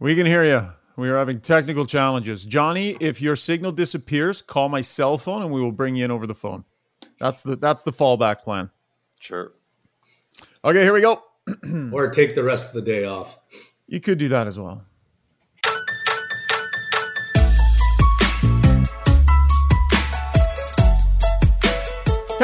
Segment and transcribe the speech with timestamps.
[0.00, 0.64] We can hear you.
[0.96, 2.44] We are having technical challenges.
[2.44, 6.10] Johnny, if your signal disappears, call my cell phone and we will bring you in
[6.10, 6.64] over the phone.
[7.18, 8.70] That's the that's the fallback plan.
[9.18, 9.52] Sure.
[10.64, 11.22] Okay, here we go.
[11.92, 13.36] or take the rest of the day off.
[13.88, 14.84] You could do that as well.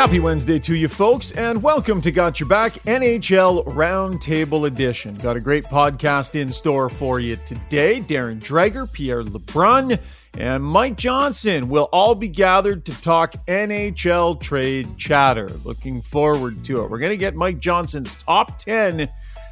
[0.05, 5.15] Happy Wednesday to you folks, and welcome to Got Your Back NHL Roundtable Edition.
[5.15, 8.03] Got a great podcast in store for you today.
[8.03, 9.99] Darren Dreger, Pierre LeBrun,
[10.37, 15.49] and Mike Johnson will all be gathered to talk NHL trade chatter.
[15.65, 16.91] Looking forward to it.
[16.91, 19.09] We're going to get Mike Johnson's top 10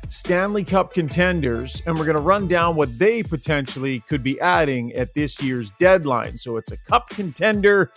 [0.09, 4.93] Stanley Cup contenders, and we're going to run down what they potentially could be adding
[4.93, 6.37] at this year's deadline.
[6.37, 7.91] So it's a cup contender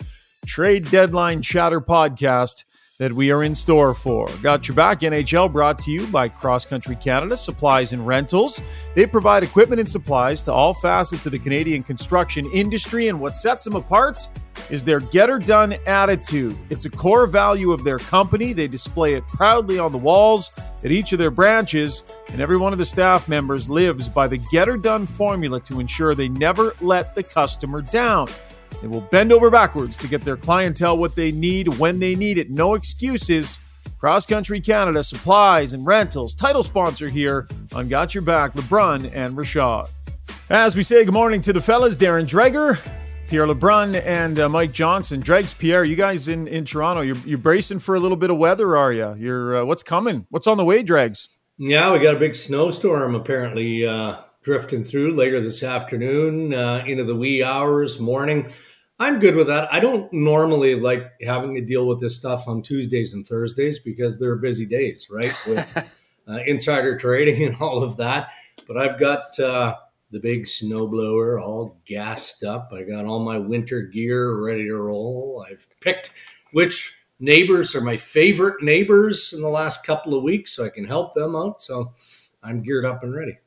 [0.46, 2.64] trade deadline chatter podcast
[2.98, 4.26] that we are in store for.
[4.42, 8.62] Got Your Back NHL brought to you by Cross Country Canada Supplies and Rentals.
[8.94, 13.36] They provide equipment and supplies to all facets of the Canadian construction industry, and what
[13.36, 14.26] sets them apart
[14.70, 16.56] is their get her done attitude.
[16.70, 18.54] It's a core value of their company.
[18.54, 22.72] They display it proudly on the walls at each of their branches, and every one
[22.72, 26.74] of the staff members lives by the get her done formula to ensure they never
[26.80, 28.28] let the customer down.
[28.80, 32.38] They will bend over backwards to get their clientele what they need when they need
[32.38, 32.50] it.
[32.50, 33.58] No excuses.
[33.98, 39.36] Cross Country Canada supplies and rentals, title sponsor here on Got Your Back, LeBrun and
[39.36, 39.88] Rashad.
[40.50, 42.78] As we say good morning to the fellas, Darren Dreger,
[43.28, 45.20] Pierre LeBrun, and uh, Mike Johnson.
[45.20, 48.38] Dregs, Pierre, you guys in, in Toronto, you're, you're bracing for a little bit of
[48.38, 49.14] weather, are you?
[49.18, 50.26] You're uh, what's coming?
[50.30, 51.28] What's on the way, Dregs?
[51.58, 57.02] Yeah, we got a big snowstorm apparently uh, drifting through later this afternoon uh, into
[57.02, 58.48] the wee hours, morning.
[59.00, 59.66] I'm good with that.
[59.72, 64.20] I don't normally like having to deal with this stuff on Tuesdays and Thursdays because
[64.20, 65.34] they're busy days, right?
[65.48, 68.28] With uh, insider trading and all of that.
[68.68, 69.74] But I've got uh,
[70.12, 72.70] the big snowblower all gassed up.
[72.72, 75.44] I got all my winter gear ready to roll.
[75.50, 76.12] I've picked
[76.52, 80.84] which neighbors are my favorite neighbors in the last couple of weeks so I can
[80.84, 81.60] help them out.
[81.60, 81.92] So
[82.44, 83.38] I'm geared up and ready.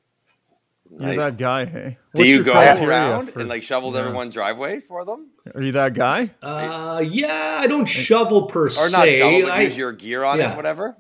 [0.92, 1.14] Nice.
[1.14, 1.98] You're that guy, hey?
[2.16, 4.00] Do you go around for, and like shovel yeah.
[4.00, 5.30] everyone's driveway for them?
[5.54, 6.32] Are you that guy?
[6.42, 8.82] Uh, yeah, I don't shovel per or se.
[8.82, 10.98] Or not shovel, but I, use your gear on yeah, it, whatever.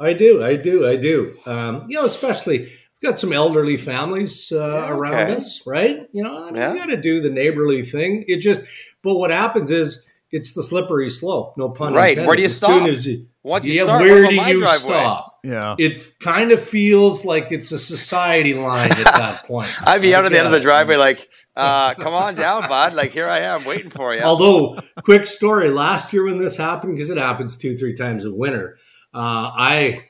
[0.00, 1.36] I do, I do, I do.
[1.44, 5.36] Um, you know, especially we've got some elderly families uh, yeah, around okay.
[5.36, 6.06] us, right?
[6.12, 6.72] You know, I mean, yeah.
[6.72, 8.24] you got to do the neighborly thing.
[8.28, 8.62] It just,
[9.02, 11.56] but what happens is it's the slippery slope.
[11.58, 12.10] No pun right.
[12.10, 12.26] intended.
[12.26, 12.88] Where do you as stop?
[12.88, 14.88] As you, Once you yeah, start, where do you driveway?
[14.88, 15.35] stop?
[15.46, 15.76] Yeah.
[15.78, 19.70] It kind of feels like it's a society line at that point.
[19.86, 22.94] I'd be out at the end of the driveway, like, uh, come on down, bud.
[22.94, 24.22] Like, here I am waiting for you.
[24.22, 28.32] Although, quick story last year when this happened, because it happens two, three times a
[28.32, 28.76] winter,
[29.14, 30.02] uh, I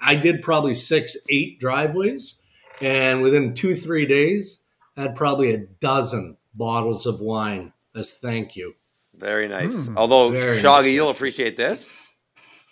[0.00, 2.36] I did probably six, eight driveways,
[2.80, 4.62] and within two, three days,
[4.96, 8.74] had probably a dozen bottles of wine as thank you.
[9.14, 9.88] Very nice.
[9.88, 10.92] Mm, Although, very Shoggy, nice.
[10.92, 12.08] you'll appreciate this.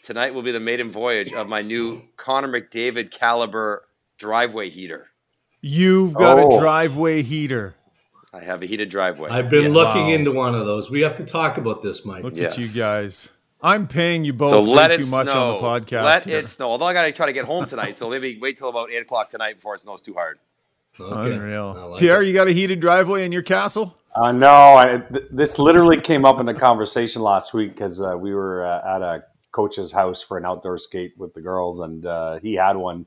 [0.03, 3.87] Tonight will be the maiden voyage of my new Connor McDavid caliber
[4.19, 5.11] driveway heater.
[5.61, 6.57] You've got oh.
[6.57, 7.75] a driveway heater.
[8.33, 9.29] I have a heated driveway.
[9.31, 9.73] I've been yes.
[9.73, 10.15] looking wow.
[10.15, 10.91] into one of those.
[10.91, 12.23] We have to talk about this, Mike.
[12.23, 12.53] Look yes.
[12.53, 13.31] at you guys.
[13.63, 15.55] I'm paying you both so let it too much snow.
[15.55, 16.05] on the podcast.
[16.05, 16.39] Let here.
[16.39, 16.69] it snow.
[16.69, 19.03] Although I got to try to get home tonight, so maybe wait till about eight
[19.03, 20.39] o'clock tonight before it snows too hard.
[20.99, 21.35] Okay.
[21.35, 21.91] Unreal.
[21.91, 22.29] Like Pierre, it.
[22.29, 23.97] you got a heated driveway in your castle?
[24.15, 28.17] Uh, no, I, th- this literally came up in a conversation last week because uh,
[28.19, 32.07] we were uh, at a coach's house for an outdoor skate with the girls, and
[32.07, 33.07] uh, he had one.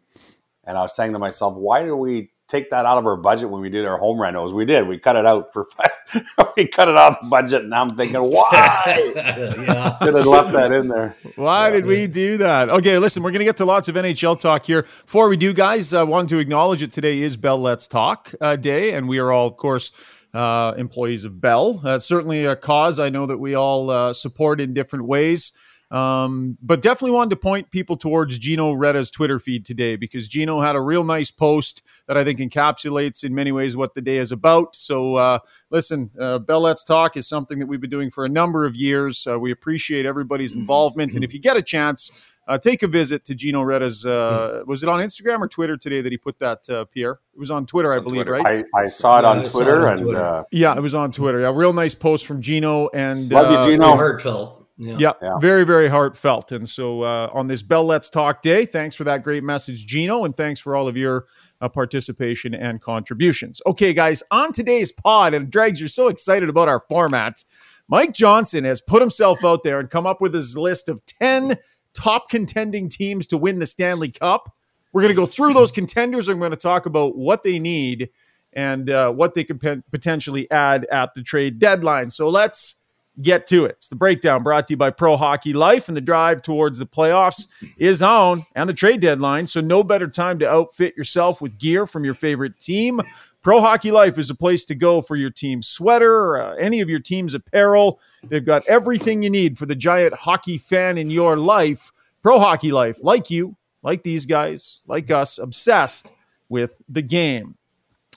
[0.65, 3.49] And I was saying to myself, why do we take that out of our budget
[3.49, 4.53] when we did our home renos?
[4.53, 4.87] We did.
[4.87, 5.67] We cut it out for
[6.57, 9.11] we cut it out of the budget, and I'm thinking, why?
[9.15, 9.97] yeah.
[10.03, 11.15] Should have left that in there.
[11.35, 12.69] Why did we do that?
[12.69, 14.83] Okay, listen, we're going to get to lots of NHL talk here.
[14.83, 18.33] Before we do, guys, I uh, want to acknowledge that today is Bell Let's Talk
[18.39, 19.91] uh, Day, and we are all, of course
[20.33, 21.81] uh, employees of Bell.
[21.83, 25.51] Uh, certainly a cause I know that we all uh, support in different ways.
[25.93, 30.59] Um, but definitely wanted to point people towards Gino Reda's Twitter feed today because Gino
[30.59, 34.17] had a real nice post that I think encapsulates in many ways what the day
[34.17, 34.75] is about.
[34.75, 38.29] So, uh, listen, uh, Bell Let's Talk is something that we've been doing for a
[38.29, 39.27] number of years.
[39.27, 41.13] Uh, we appreciate everybody's involvement.
[41.13, 42.09] And if you get a chance,
[42.47, 44.03] uh, take a visit to Gino Reda's.
[44.03, 44.69] Uh, hmm.
[44.69, 47.19] was it on Instagram or Twitter today that he put that, uh, Pierre?
[47.35, 48.43] It was on Twitter, I on believe, Twitter.
[48.43, 48.65] right?
[48.75, 50.17] I, I, saw it on yeah, Twitter, it on Twitter.
[50.17, 51.41] and uh, yeah, it was on Twitter.
[51.41, 53.95] Yeah, real nice post from Gino and love you, uh, Gino.
[53.95, 54.62] Heartfelt.
[54.85, 54.97] Yeah.
[54.99, 55.13] yeah.
[55.21, 56.51] yeah, very, very heartfelt.
[56.51, 60.25] And so uh, on this Bell Let's Talk Day, thanks for that great message, Gino,
[60.25, 61.25] and thanks for all of your
[61.61, 63.61] uh, participation and contributions.
[63.65, 67.43] Okay, guys, on today's pod, and Dregs, you're so excited about our format.
[67.87, 71.57] Mike Johnson has put himself out there and come up with his list of 10
[71.93, 74.53] top contending teams to win the Stanley Cup.
[74.91, 76.27] We're going to go through those contenders.
[76.27, 78.09] I'm going to talk about what they need.
[78.55, 82.11] and uh, what they could pe- potentially add at the trade deadline.
[82.11, 82.75] So let's
[83.21, 83.75] get to it.
[83.77, 86.85] It's the breakdown brought to you by Pro Hockey Life, and the drive towards the
[86.85, 89.47] playoffs is on and the trade deadline.
[89.47, 93.01] So, no better time to outfit yourself with gear from your favorite team.
[93.41, 96.81] Pro Hockey Life is a place to go for your team's sweater or uh, any
[96.81, 97.99] of your team's apparel.
[98.23, 101.91] They've got everything you need for the giant hockey fan in your life.
[102.21, 106.11] Pro Hockey Life, like you, like these guys, like us, obsessed
[106.47, 107.57] with the game.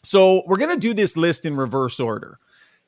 [0.03, 2.39] So, we're going to do this list in reverse order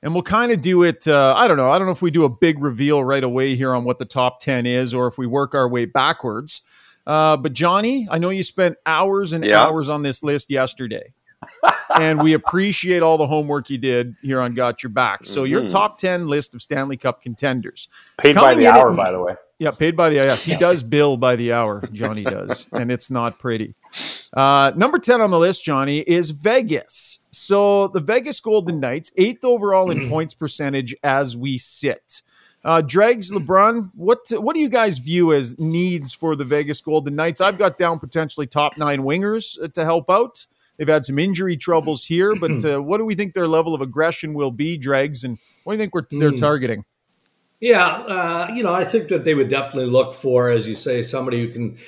[0.02, 1.06] and we'll kind of do it.
[1.06, 1.70] Uh, I don't know.
[1.70, 4.04] I don't know if we do a big reveal right away here on what the
[4.04, 6.62] top 10 is or if we work our way backwards.
[7.06, 9.64] Uh, but Johnny, I know you spent hours and yeah.
[9.64, 11.14] hours on this list yesterday.
[11.98, 15.24] and we appreciate all the homework you did here on Got Your Back.
[15.24, 15.52] So, mm-hmm.
[15.52, 17.88] your top 10 list of Stanley Cup contenders.
[18.18, 19.36] Paid by the hour, by the way.
[19.58, 20.42] Yeah, paid by the yes.
[20.42, 23.74] He does bill by the hour, Johnny does, and it's not pretty.
[24.32, 27.20] Uh, number 10 on the list, Johnny, is Vegas.
[27.30, 32.22] So the Vegas Golden Knights, eighth overall in points percentage as we sit.
[32.64, 37.14] Uh, Dregs, LeBrun, what what do you guys view as needs for the Vegas Golden
[37.14, 37.40] Knights?
[37.40, 40.44] I've got down potentially top nine wingers uh, to help out.
[40.76, 43.80] They've had some injury troubles here, but uh, what do we think their level of
[43.80, 46.36] aggression will be, Dregs, and what do you think we're, they're hmm.
[46.36, 46.84] targeting?
[47.60, 51.02] Yeah, uh, you know, I think that they would definitely look for, as you say,
[51.02, 51.78] somebody who can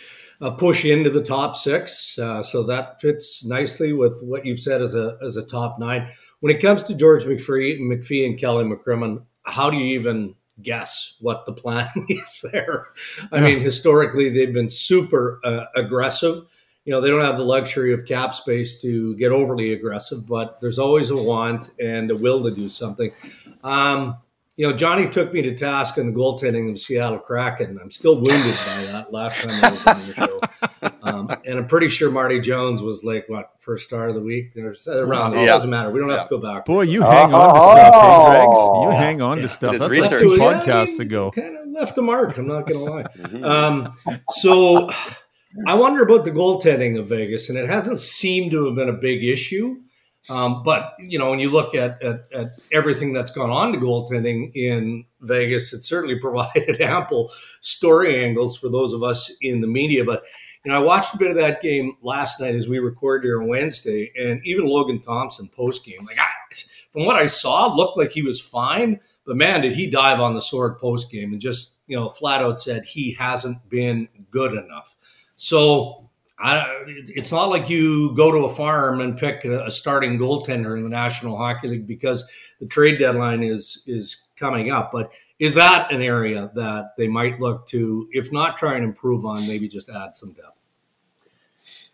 [0.40, 2.18] uh, push into the top six.
[2.18, 6.08] Uh, so that fits nicely with what you've said as a as a top nine.
[6.40, 11.16] When it comes to George McPhee, McPhee and Kelly McCrimmon, how do you even guess
[11.20, 12.88] what the plan is there?
[13.32, 13.44] I yeah.
[13.44, 16.44] mean, historically they've been super uh, aggressive.
[16.86, 20.58] You know, they don't have the luxury of cap space to get overly aggressive, but
[20.60, 23.12] there's always a want and a will to do something.
[23.62, 24.16] Um,
[24.60, 27.78] you know, Johnny took me to task on the goaltending of Seattle Kraken.
[27.82, 30.40] I'm still wounded by that last time I was on the show.
[31.02, 34.52] Um, and I'm pretty sure Marty Jones was like, what, first star of the week?
[34.52, 35.32] There's around.
[35.32, 35.44] Yeah.
[35.44, 35.90] It doesn't matter.
[35.90, 36.18] We don't yeah.
[36.18, 36.66] have to go back.
[36.66, 38.58] Boy, you hang on to stuff, hey, Dregs.
[38.58, 39.78] You hang on to stuff.
[39.78, 40.10] That's research.
[40.10, 41.30] like two podcasts yeah, ago.
[41.30, 42.36] Kind of left a mark.
[42.36, 43.02] I'm not going to lie.
[43.02, 43.42] Mm-hmm.
[43.42, 43.92] um,
[44.28, 44.90] so
[45.66, 48.92] I wonder about the goaltending of Vegas, and it hasn't seemed to have been a
[48.92, 49.80] big issue.
[50.28, 53.78] Um, but you know, when you look at, at, at everything that's gone on to
[53.78, 57.30] goaltending in Vegas, it certainly provided ample
[57.60, 60.04] story angles for those of us in the media.
[60.04, 60.24] But
[60.64, 63.40] you know, I watched a bit of that game last night as we recorded here
[63.40, 66.26] on Wednesday, and even Logan Thompson post game, like I,
[66.92, 69.00] from what I saw, looked like he was fine.
[69.24, 72.42] But man, did he dive on the sword post game and just you know flat
[72.42, 74.96] out said he hasn't been good enough.
[75.36, 76.09] So
[76.40, 80.82] I, it's not like you go to a farm and pick a, starting goaltender in
[80.82, 82.24] the National Hockey League because
[82.60, 84.90] the trade deadline is is coming up.
[84.90, 89.26] But is that an area that they might look to, if not try and improve
[89.26, 90.56] on, maybe just add some depth?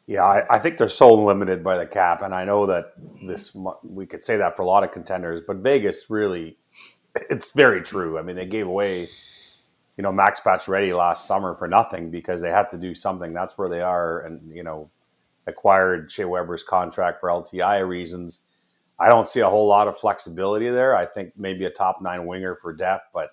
[0.06, 2.92] Yeah, I, I think they're so limited by the cap, and I know that
[3.24, 6.56] this we could say that for a lot of contenders, but Vegas really,
[7.30, 8.16] it's very true.
[8.16, 9.08] I mean, they gave away
[9.96, 13.32] you know Max Pacioretty last summer for nothing because they had to do something.
[13.32, 14.90] That's where they are, and you know
[15.46, 18.40] acquired Shea Weber's contract for LTI reasons.
[18.98, 20.96] I don't see a whole lot of flexibility there.
[20.96, 23.30] I think maybe a top nine winger for depth, but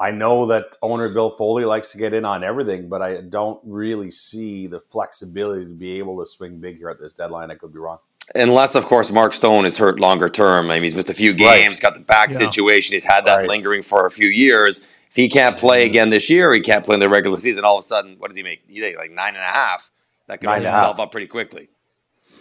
[0.00, 3.60] I know that owner Bill Foley likes to get in on everything, but I don't
[3.62, 7.50] really see the flexibility to be able to swing big here at this deadline.
[7.50, 7.98] I could be wrong.
[8.34, 10.70] Unless, of course, Mark Stone is hurt longer term.
[10.70, 11.82] I mean, he's missed a few games, right.
[11.82, 12.38] got the back yeah.
[12.38, 12.94] situation.
[12.94, 13.48] He's had that right.
[13.48, 14.80] lingering for a few years.
[15.12, 17.66] If he can't play again this year, he can't play in the regular season.
[17.66, 18.62] All of a sudden, what does he make?
[18.66, 19.90] He makes like nine and a half.
[20.26, 21.68] That could hold himself up pretty quickly.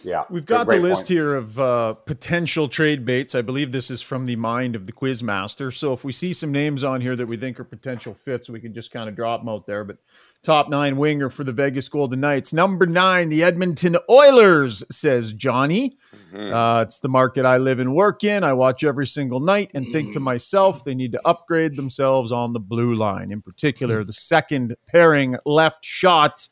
[0.06, 1.10] Yeah, we've got the list point.
[1.10, 3.36] here of uh, potential trade baits.
[3.36, 5.74] I believe this is from the mind of the quizmaster.
[5.74, 8.62] So if we see some names on here that we think are potential fits, we
[8.62, 9.84] can just kind of drop them out there.
[9.84, 9.98] But
[10.44, 15.98] top nine winger for the Vegas Golden Knights, number nine, the Edmonton Oilers, says Johnny.
[16.34, 16.54] Mm-hmm.
[16.54, 18.44] Uh, it's the market I live and work in.
[18.44, 22.54] I watch every single night and think to myself, they need to upgrade themselves on
[22.54, 26.48] the blue line, in particular the second pairing left shot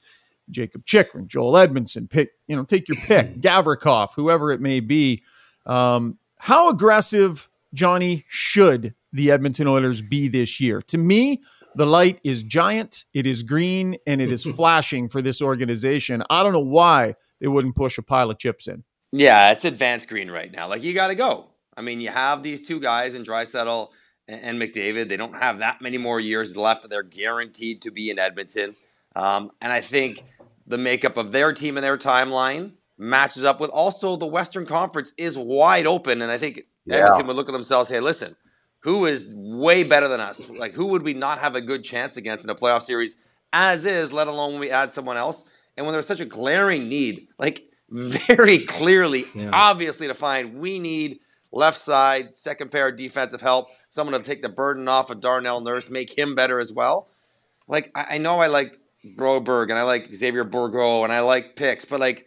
[0.52, 5.24] Jakob Chychrun, Joel Edmondson, pick, you know, take your pick, Gavrikov, whoever it may be.
[5.66, 10.82] Um, how aggressive, Johnny, should the Edmonton Oilers be this year?
[10.84, 11.42] To me,
[11.76, 16.24] the light is giant, it is green, and it is flashing for this organization.
[16.30, 18.84] I don't know why they wouldn't push a pile of chips in.
[19.12, 20.68] Yeah, it's advanced green right now.
[20.68, 21.50] Like you got to go.
[21.76, 23.90] I mean, you have these two guys in Draisaitl
[24.28, 25.08] and, and McDavid.
[25.08, 26.90] They don't have that many more years left.
[26.90, 28.76] They're guaranteed to be in Edmonton.
[29.16, 30.24] Um, and I think
[30.68, 35.14] the makeup of their team and their timeline matches up with also the Western Conference
[35.18, 36.22] is wide open.
[36.22, 36.98] And I think yeah.
[36.98, 38.36] Edmonton would look at themselves, hey, listen,
[38.82, 40.50] who is way better than us?
[40.50, 43.18] Like, who would we not have a good chance against in a playoff series
[43.52, 45.44] as is, let alone when we add someone else?
[45.76, 49.50] And when there's such a glaring need, like, very clearly, yeah.
[49.54, 50.60] obviously defined.
[50.60, 51.20] We need
[51.52, 55.90] left side, second pair defensive help, someone to take the burden off of Darnell Nurse,
[55.90, 57.10] make him better as well.
[57.68, 58.78] Like I, I know I like
[59.18, 62.26] Broberg and I like Xavier Bourgault and I like picks, but like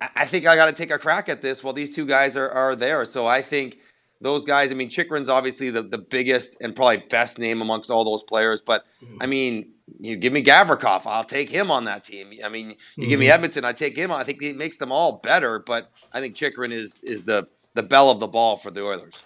[0.00, 2.50] I think I got to take a crack at this while these two guys are,
[2.50, 3.04] are there.
[3.04, 3.78] So I think
[4.24, 8.04] those guys, I mean, Chychrun's obviously the, the biggest and probably best name amongst all
[8.04, 8.62] those players.
[8.62, 9.18] But mm-hmm.
[9.20, 12.32] I mean, you give me Gavrikov, I'll take him on that team.
[12.42, 13.08] I mean, you mm-hmm.
[13.10, 13.64] give me mm-hmm.
[13.66, 14.10] I take him.
[14.10, 15.58] I think it makes them all better.
[15.58, 19.22] But I think Chychrun is is the the bell of the ball for the Oilers.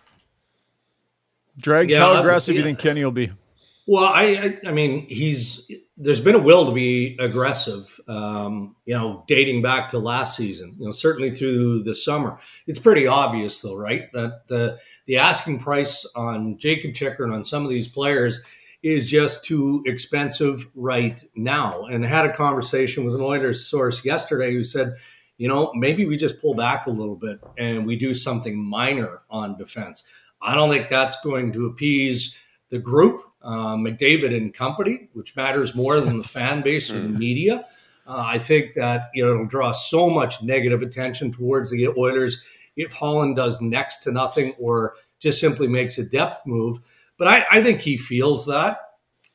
[1.57, 2.59] Dregs, yeah, how aggressive do yeah.
[2.59, 3.31] you think Kenny will be?
[3.87, 8.01] Well, I, I, I mean, he's there's been a will to be aggressive.
[8.07, 10.77] Um, you know, dating back to last season.
[10.79, 12.39] You know, certainly through the summer.
[12.67, 14.11] It's pretty obvious, though, right?
[14.13, 18.41] That the the asking price on Jakob Chychrun and on some of these players
[18.83, 21.85] is just too expensive right now.
[21.87, 24.95] And I had a conversation with an Oilers source yesterday who said,
[25.37, 29.23] you know, maybe we just pull back a little bit and we do something minor
[29.31, 30.07] on defense.
[30.41, 32.37] I don't think that's going to appease
[32.71, 37.09] the group uh, McDavid and company, which matters more than the fan base or the
[37.09, 37.19] mm.
[37.19, 37.65] media.
[38.07, 42.43] Uh, I think that you know it'll draw so much negative attention towards the Oilers
[42.77, 46.79] if Holland does next to nothing or just simply makes a depth move.
[47.19, 48.79] But I, I think he feels that.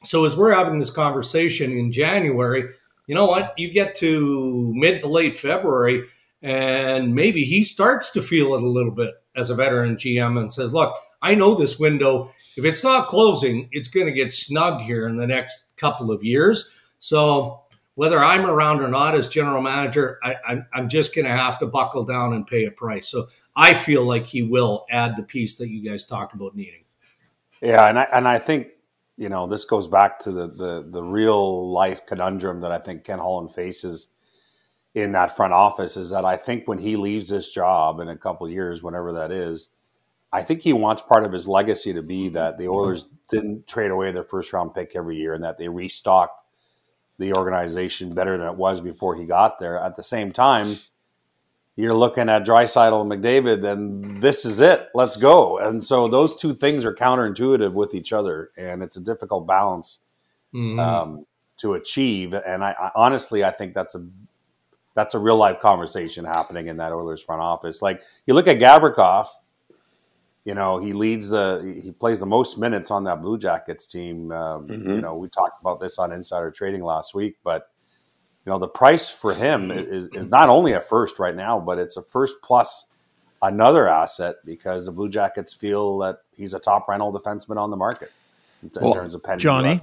[0.03, 2.69] So as we're having this conversation in January,
[3.07, 3.53] you know what?
[3.57, 6.03] You get to mid to late February,
[6.41, 10.51] and maybe he starts to feel it a little bit as a veteran GM and
[10.51, 14.81] says, "Look, I know this window if it's not closing, it's going to get snug
[14.81, 16.69] here in the next couple of years.
[16.99, 17.63] So
[17.95, 21.67] whether I'm around or not as general manager, I, am just going to have to
[21.67, 23.07] buckle down and pay a price.
[23.07, 26.83] So I feel like he will add the piece that you guys talked about needing.
[27.61, 28.67] Yeah, and I and I think
[29.15, 33.05] you know this goes back to the the the real life conundrum that I think
[33.05, 34.09] Ken Holland faces
[34.93, 38.17] in that front office is that I think when he leaves this job in a
[38.17, 39.69] couple years, whenever that is,
[40.33, 43.91] I think he wants part of his legacy to be that the Oilers didn't trade
[43.91, 46.43] away their first round pick every year and that they restocked
[47.19, 49.77] the organization better than it was before he got there.
[49.77, 50.75] At the same time,
[51.75, 54.89] you're looking at Draisaitl and McDavid, and this is it.
[54.95, 55.59] Let's go.
[55.59, 59.99] And so those two things are counterintuitive with each other, and it's a difficult balance
[60.51, 60.79] mm-hmm.
[60.79, 61.25] um,
[61.57, 62.33] to achieve.
[62.33, 64.07] And I, I, honestly, I think that's a
[64.95, 67.81] that's a real life conversation happening in that Oilers front office.
[67.81, 69.27] Like you look at Gavrikov
[70.45, 74.31] you know, he leads the he plays the most minutes on that Blue Jackets team.
[74.31, 74.89] Um, mm-hmm.
[74.89, 77.69] You know, we talked about this on Insider Trading last week, but
[78.45, 81.79] you know, the price for him is is not only a first right now, but
[81.79, 82.87] it's a first plus
[83.41, 87.77] another asset because the Blue Jackets feel that he's a top rental defenseman on the
[87.77, 88.11] market
[88.61, 89.81] in, well, terms of penny Johnny.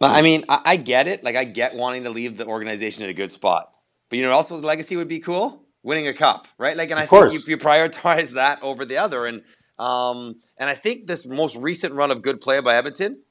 [0.00, 1.24] I mean, I, I get it.
[1.24, 3.72] Like, I get wanting to leave the organization in a good spot,
[4.08, 6.76] but you know, also the legacy would be cool winning a cup, right?
[6.76, 7.32] Like, and of I course.
[7.32, 9.26] think you, you prioritize that over the other.
[9.26, 9.42] And
[9.78, 13.22] um, and I think this most recent run of good play by Edmonton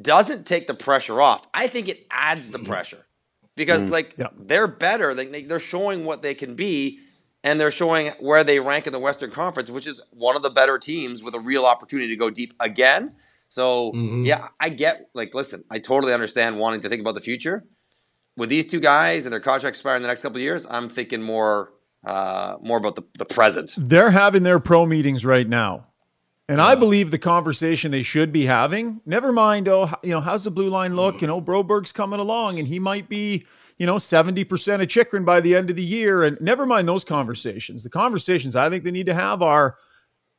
[0.00, 1.46] doesn't take the pressure off.
[1.52, 3.06] I think it adds the pressure
[3.56, 3.92] because mm-hmm.
[3.92, 4.28] like yeah.
[4.36, 5.14] they're better.
[5.14, 7.00] They, they're showing what they can be,
[7.44, 10.50] and they're showing where they rank in the Western Conference, which is one of the
[10.50, 13.14] better teams with a real opportunity to go deep again.
[13.48, 14.24] So mm-hmm.
[14.24, 17.64] yeah, I get like listen, I totally understand wanting to think about the future.
[18.34, 20.88] With these two guys and their contracts expire in the next couple of years, I'm
[20.88, 23.74] thinking more uh, more about the, the present.
[23.76, 25.86] They're having their pro meetings right now.
[26.48, 30.44] And I believe the conversation they should be having, never mind, oh, you know, how's
[30.44, 31.20] the blue line look?
[31.20, 33.46] You know, Broberg's coming along and he might be,
[33.78, 36.24] you know, 70% of Chychrun by the end of the year.
[36.24, 37.84] And never mind those conversations.
[37.84, 39.76] The conversations I think they need to have are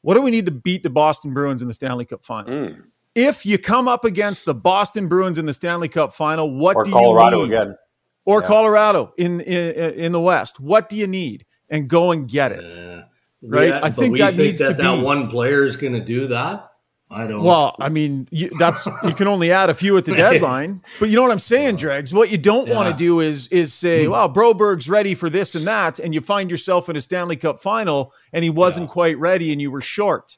[0.01, 2.53] what do we need to beat the Boston Bruins in the Stanley Cup final?
[2.53, 2.83] Mm.
[3.15, 6.83] If you come up against the Boston Bruins in the Stanley Cup final, what or
[6.83, 7.53] do Colorado you need?
[7.53, 7.77] again.
[8.25, 8.47] Or yeah.
[8.47, 10.59] Colorado in, in in the West.
[10.59, 11.45] What do you need?
[11.69, 12.73] And go and get it.
[12.75, 13.03] Yeah
[13.43, 13.69] right?
[13.69, 15.01] Yeah, I think that think needs that to that be.
[15.01, 16.69] one player is going to do that.
[17.11, 17.43] I don't.
[17.43, 21.09] Well, I mean, you, that's you can only add a few at the deadline, but
[21.09, 22.13] you know what I'm saying, Dregs.
[22.13, 22.75] What you don't yeah.
[22.75, 26.21] want to do is is say, "Well, Broberg's ready for this and that," and you
[26.21, 28.93] find yourself in a Stanley Cup final and he wasn't yeah.
[28.93, 30.37] quite ready and you were short.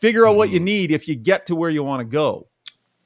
[0.00, 0.64] Figure out mm what you mm-hmm.
[0.64, 2.48] need if you get to where you want to go,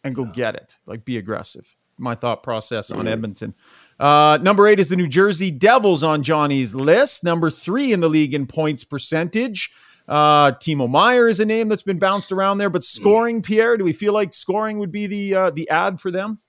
[0.04, 0.32] and go yeah.
[0.32, 0.76] get it.
[0.86, 1.74] Like, be aggressive.
[1.98, 3.54] My thought process on Edmonton.
[4.02, 7.22] Uh, number eight is the New Jersey Devils on Johnny's list.
[7.22, 9.70] Number three in the league in points percentage.
[10.08, 13.84] Uh, Timo Meier is a name that's been bounced around there, but scoring, Pierre, do
[13.84, 16.40] we feel like scoring would be the uh, the ad for them?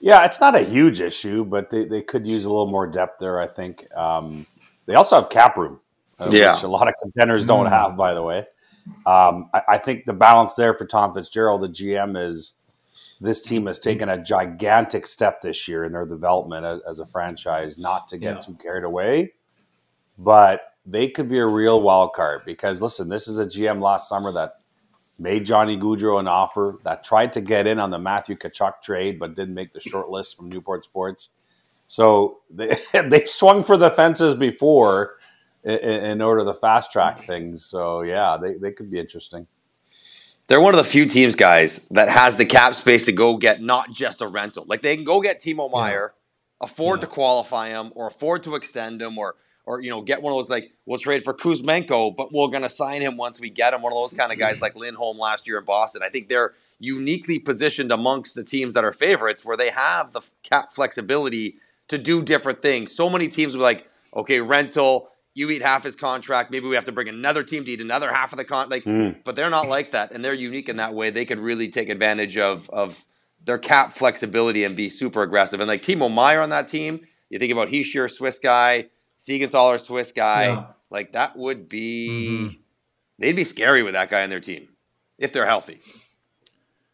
[0.00, 3.20] Yeah, it's not a huge issue, but they, they could use a little more depth
[3.20, 3.40] there.
[3.40, 4.44] I think um,
[4.86, 5.78] they also have cap room,
[6.18, 6.54] uh, yeah.
[6.54, 7.70] which a lot of contenders don't mm.
[7.70, 7.96] have.
[7.96, 8.46] By the way,
[9.06, 12.54] um, I, I, think the balance there for Tom Fitzgerald, the GM, is
[13.20, 13.90] this team has mm-hmm.
[13.90, 18.18] taken a gigantic step this year in their development as, as a franchise, not to
[18.18, 18.40] get yeah.
[18.42, 19.32] too carried away
[20.18, 24.08] but they could be a real wild card because listen, this is a GM last
[24.08, 24.54] summer that
[25.18, 29.18] made Johnny Gaudreau an offer that tried to get in on the Matthew Tkachuk trade,
[29.18, 31.30] but didn't make the short list from Newport Sports.
[31.86, 35.16] So they they've swung for the fences before
[35.64, 37.64] in, in order to fast track things.
[37.64, 39.46] So yeah, they, they could be interesting.
[40.48, 43.60] They're one of the few teams, guys, that has the cap space to go get
[43.60, 44.64] not just a rental.
[44.68, 46.66] Like they can go get Timo Meier, yeah.
[46.66, 47.06] afford yeah.
[47.06, 49.34] to qualify him, or afford to extend him, or
[49.64, 52.68] or you know get one of those like we'll trade for Kuzmenko, but we're gonna
[52.68, 53.82] sign him once we get him.
[53.82, 56.02] One of those kind of guys like Lindholm last year in Boston.
[56.04, 60.22] I think they're uniquely positioned amongst the teams that are favorites, where they have the
[60.44, 61.56] cap flexibility
[61.88, 62.94] to do different things.
[62.94, 66.50] So many teams will be like, okay, rental you eat half his contract.
[66.50, 68.70] Maybe we have to bring another team to eat another half of the con.
[68.70, 69.22] Like, mm.
[69.22, 71.10] but they're not like that, and they're unique in that way.
[71.10, 73.04] They could really take advantage of of
[73.44, 75.60] their cap flexibility and be super aggressive.
[75.60, 78.86] And like Timo Meier on that team, you think about Hischier, Swiss guy,
[79.18, 80.46] Siegenthaler, Swiss guy.
[80.46, 80.64] Yeah.
[80.90, 82.54] Like that would be, mm-hmm.
[83.18, 84.68] they'd be scary with that guy on their team
[85.18, 85.80] if they're healthy.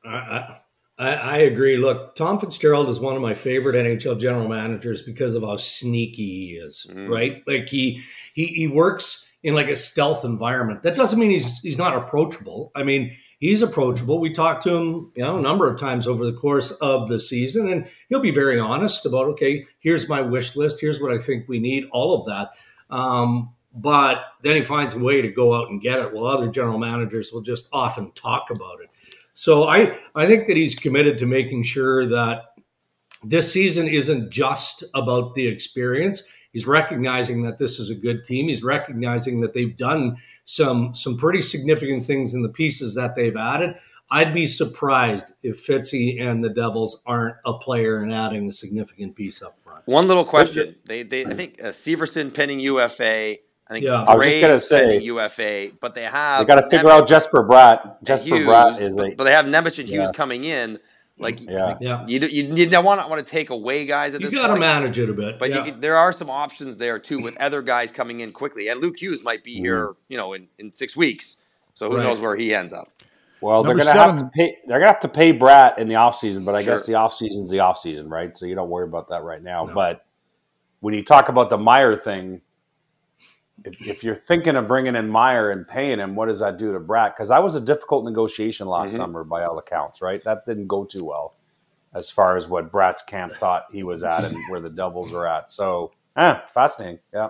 [0.05, 0.59] I,
[1.03, 1.77] I, I, agree.
[1.77, 6.47] Look, Tom Fitzgerald is one of my favorite NHL general managers because of how sneaky
[6.47, 6.87] he is.
[6.91, 7.09] Mm.
[7.09, 8.01] Right, like he
[8.35, 10.83] he he works in like a stealth environment.
[10.83, 12.71] That doesn't mean he's he's not approachable.
[12.77, 14.21] I mean, he's approachable.
[14.21, 17.19] We talked to him, you know, a number of times over the course of the
[17.19, 20.81] season, and he'll be very honest about, okay, here's my wish list.
[20.81, 21.89] Here's what I think we need.
[21.91, 22.51] All of that.
[22.95, 26.13] Um, but then he finds a way to go out and get it.
[26.13, 28.91] While other general managers will just often talk about it.
[29.35, 32.45] So I, I think that he's committed to making sure that
[33.25, 36.23] this season isn't just about the experience.
[36.53, 38.49] He's recognizing that this is a good team.
[38.49, 43.37] He's recognizing that they've done some some pretty significant things in the pieces that they've
[43.37, 43.77] added.
[44.11, 49.17] I'd be surprised if Fitzy and the Devils aren't a player and adding a significant
[49.17, 49.87] piece up front.
[49.87, 53.39] One little question: They, they, I think uh, Severson pending UFA.
[53.73, 54.03] I think yeah.
[54.03, 57.43] I was just gonna say UFA, but they have they got to figure out Jesper
[57.43, 58.03] Bratt.
[58.05, 60.17] Jesper Hughes, Bratt is but, but, they have Nemec and Hughes yeah.
[60.17, 60.79] coming in.
[61.19, 62.05] Like, yeah, yeah.
[62.07, 64.35] You, you, you don't want to want to take away guys at you this.
[64.35, 65.71] You got to manage it a bit, but yeah.
[65.79, 69.25] there are some options there too with other guys coming in quickly, and Luke Hughes
[69.25, 69.61] might be mm.
[69.61, 71.39] here, you know, in, in six weeks.
[71.73, 72.03] So who right.
[72.03, 72.89] knows where he ends up?
[73.41, 74.59] Well, Number they're gonna have to pay.
[74.67, 76.75] They're gonna have to pay Bratt in the offseason, but I sure.
[76.75, 78.37] guess the offseason's the offseason, right?
[78.37, 79.65] So you don't worry about that right now.
[79.65, 79.75] No.
[79.75, 80.05] But
[80.81, 82.41] when you talk about the Meier thing,
[83.65, 86.73] if, if, you're thinking of bringing in Meier and paying him, what does that do
[86.73, 87.15] to Bratt?
[87.15, 88.99] Because that was a difficult negotiation last mm-hmm.
[88.99, 90.23] summer by all accounts, right?
[90.25, 91.37] That didn't go too well
[91.95, 95.27] as far as what Bratt's camp thought he was at and where the Devils were
[95.27, 95.53] at.
[95.53, 97.01] So, eh, fascinating.
[97.13, 97.29] Yeah.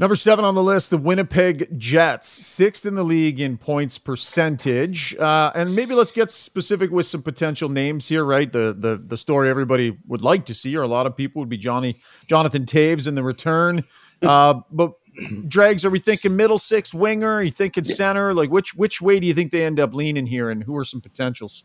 [0.00, 5.14] Number seven on the list, the Winnipeg Jets, sixth in the league in points percentage.
[5.14, 8.50] Uh, and maybe let's get specific with some potential names here, right?
[8.50, 11.50] The the the story everybody would like to see, or a lot of people would
[11.50, 13.84] be Johnny Jonathan Toews in the return.
[14.22, 14.92] Uh, but
[15.48, 17.34] Dregs, are we thinking middle six winger?
[17.34, 17.94] Are you thinking yeah.
[17.94, 18.34] center?
[18.34, 20.84] Like which which way do you think they end up leaning here, and who are
[20.84, 21.64] some potentials?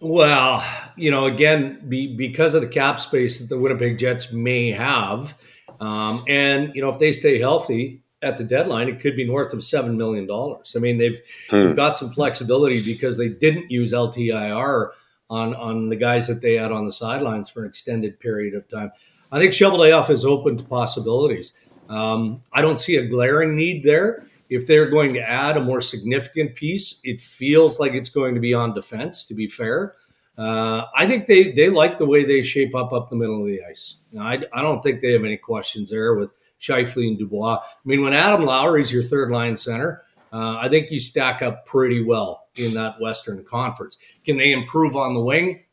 [0.00, 0.62] Well,
[0.96, 5.38] you know, again, be, because of the cap space that the Winnipeg Jets may have,
[5.80, 9.54] um, and you know, if they stay healthy at the deadline, it could be north
[9.54, 10.74] of seven million dollars.
[10.76, 11.18] I mean, they've
[11.50, 11.56] hmm.
[11.56, 14.90] they've got some flexibility because they didn't use LTIR
[15.30, 18.68] on on the guys that they had on the sidelines for an extended period of
[18.68, 18.90] time.
[19.32, 21.52] I think Cheveldayoff is open to possibilities.
[21.88, 24.26] Um, I don't see a glaring need there.
[24.48, 28.40] If they're going to add a more significant piece, it feels like it's going to
[28.40, 29.24] be on defense.
[29.26, 29.94] To be fair,
[30.38, 33.46] uh, I think they they like the way they shape up up the middle of
[33.46, 33.96] the ice.
[34.18, 37.58] I, I don't think they have any questions there with Scheifele and Dubois.
[37.60, 41.66] I mean, when Adam Lowry's your third line center, uh, I think you stack up
[41.66, 43.98] pretty well in that Western Conference.
[44.24, 45.64] Can they improve on the wing?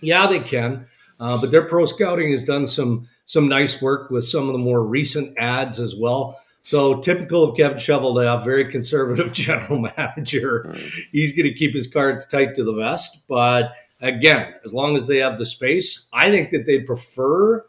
[0.00, 0.86] Yeah, they can.
[1.20, 4.58] Uh, but their pro scouting has done some some nice work with some of the
[4.58, 6.38] more recent ads as well.
[6.62, 10.64] So typical of Kevin Cheveldayoff, very conservative general manager.
[10.66, 10.88] Hmm.
[11.10, 13.22] He's going to keep his cards tight to the vest.
[13.28, 17.64] But again, as long as they have the space, I think that they'd prefer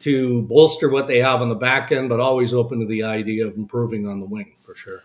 [0.00, 3.46] to bolster what they have on the back end, but always open to the idea
[3.46, 5.02] of improving on the wing for sure.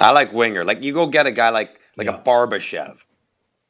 [0.00, 0.64] I like winger.
[0.64, 2.16] Like you go get a guy like like yeah.
[2.16, 3.04] a Barbashev.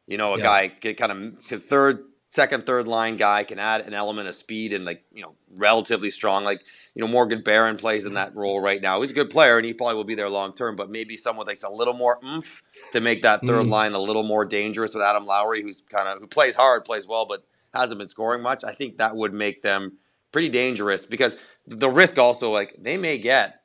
[0.06, 0.44] You know, a yeah.
[0.44, 4.72] guy get kind of third second, third line guy can add an element of speed
[4.72, 6.44] and like you know relatively strong.
[6.44, 6.60] Like
[6.94, 9.00] you know Morgan Barron plays in that role right now.
[9.00, 10.74] He's a good player and he probably will be there long term.
[10.74, 13.70] But maybe someone takes a little more oomph to make that third mm.
[13.70, 17.06] line a little more dangerous with Adam Lowry, who's kind of who plays hard, plays
[17.06, 18.64] well, but hasn't been scoring much.
[18.64, 19.98] I think that would make them
[20.32, 23.62] pretty dangerous because the risk also like they may get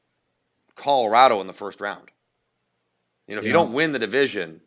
[0.76, 2.12] Colorado in the first round.
[3.28, 3.50] You know, if yeah.
[3.50, 4.62] you don't win the division,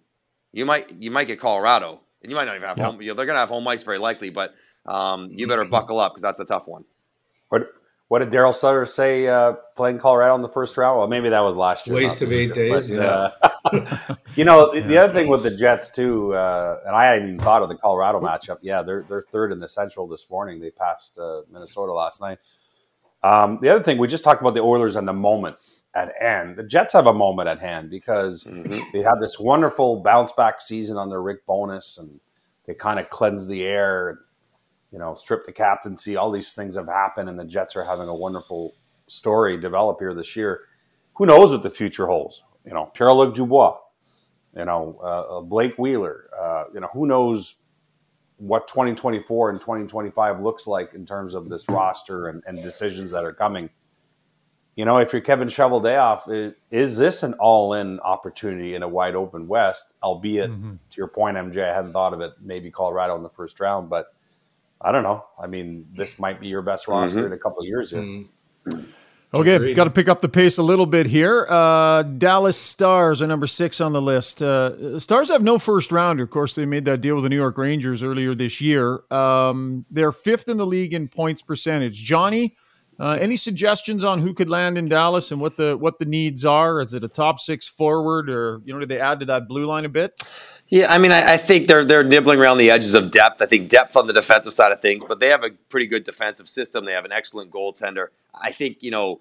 [0.52, 3.00] you might you might get Colorado and you might not even have home.
[3.00, 4.54] You know, they're going to have home ice very likely, but
[4.86, 6.84] um, you better buckle up because that's a tough one.
[7.48, 7.68] What
[8.08, 10.98] what did Daryl Sutter say uh, playing Colorado in the first round?
[10.98, 11.96] Well, maybe that was last year.
[11.96, 12.90] Waste of eight year, days.
[12.90, 13.30] But, yeah.
[13.64, 14.86] Uh, you know, the, yeah.
[14.86, 17.74] the, other thing with the Jets too, uh, and I hadn't even thought of the
[17.74, 18.58] Colorado matchup.
[18.60, 20.60] Yeah, they're they're third in the Central this morning.
[20.60, 22.38] They passed uh, Minnesota last night.
[23.22, 25.56] Um, the other thing we just talked about the Oilers and the moment
[25.94, 26.56] at hand.
[26.56, 28.78] The Jets have a moment at hand because mm-hmm.
[28.92, 32.20] they had this wonderful bounce back season under Rick Bowness and
[32.66, 34.18] they kind of cleansed the air and,
[34.90, 36.16] you know, strip the captaincy.
[36.16, 38.74] All these things have happened, and the Jets are having a wonderful
[39.08, 40.60] story develop here this year.
[41.14, 42.42] Who knows what the future holds?
[42.64, 43.78] You know, Pierre Luc Dubois,
[44.56, 46.30] you know, uh, uh, Blake Wheeler.
[46.40, 47.56] Uh, you know, who knows
[48.36, 53.24] what 2024 and 2025 looks like in terms of this roster and, and decisions that
[53.24, 53.70] are coming.
[54.74, 59.46] You know, if you're Kevin Cheveldayoff, is this an all-in opportunity in a wide open
[59.46, 59.94] West?
[60.02, 60.70] Albeit, mm-hmm.
[60.70, 62.32] to your point, MJ, I hadn't thought of it.
[62.40, 64.14] Maybe Colorado in the first round, but
[64.80, 65.26] I don't know.
[65.38, 67.26] I mean, this might be your best roster mm-hmm.
[67.26, 68.00] in a couple of years here.
[68.00, 68.80] Mm-hmm.
[69.34, 71.46] Okay, got to pick up the pace a little bit here.
[71.48, 74.42] Uh, Dallas Stars are number six on the list.
[74.42, 76.22] Uh, Stars have no first rounder.
[76.22, 79.00] Of course, they made that deal with the New York Rangers earlier this year.
[79.10, 82.02] Um, they're fifth in the league in points percentage.
[82.02, 82.56] Johnny,
[83.00, 86.44] uh, any suggestions on who could land in Dallas and what the what the needs
[86.44, 86.80] are?
[86.80, 89.64] Is it a top six forward, or you know, did they add to that blue
[89.64, 90.28] line a bit?
[90.68, 93.42] Yeah, I mean, I, I, think they're they're nibbling around the edges of depth.
[93.42, 96.04] I think depth on the defensive side of things, but they have a pretty good
[96.04, 96.84] defensive system.
[96.84, 98.08] They have an excellent goaltender.
[98.34, 99.20] I think you know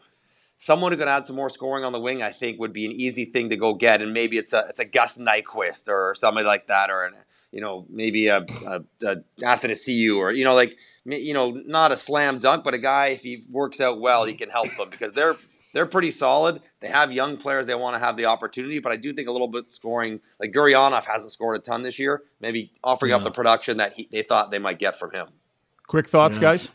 [0.58, 2.22] someone who could add some more scoring on the wing.
[2.22, 4.80] I think would be an easy thing to go get, and maybe it's a it's
[4.80, 7.16] a Gus Nyquist or somebody like that, or an,
[7.52, 11.98] you know maybe a, a, a Athanasiu or you know like you know not a
[11.98, 15.14] slam dunk, but a guy if he works out well, he can help them because
[15.14, 15.36] they're
[15.74, 16.62] they're pretty solid.
[16.82, 17.68] They have young players.
[17.68, 20.52] They want to have the opportunity, but I do think a little bit scoring, like
[20.52, 22.24] Gurianov hasn't scored a ton this year.
[22.40, 23.18] Maybe offering yeah.
[23.18, 25.28] up the production that he, they thought they might get from him.
[25.88, 26.42] Quick thoughts, yeah.
[26.42, 26.70] guys.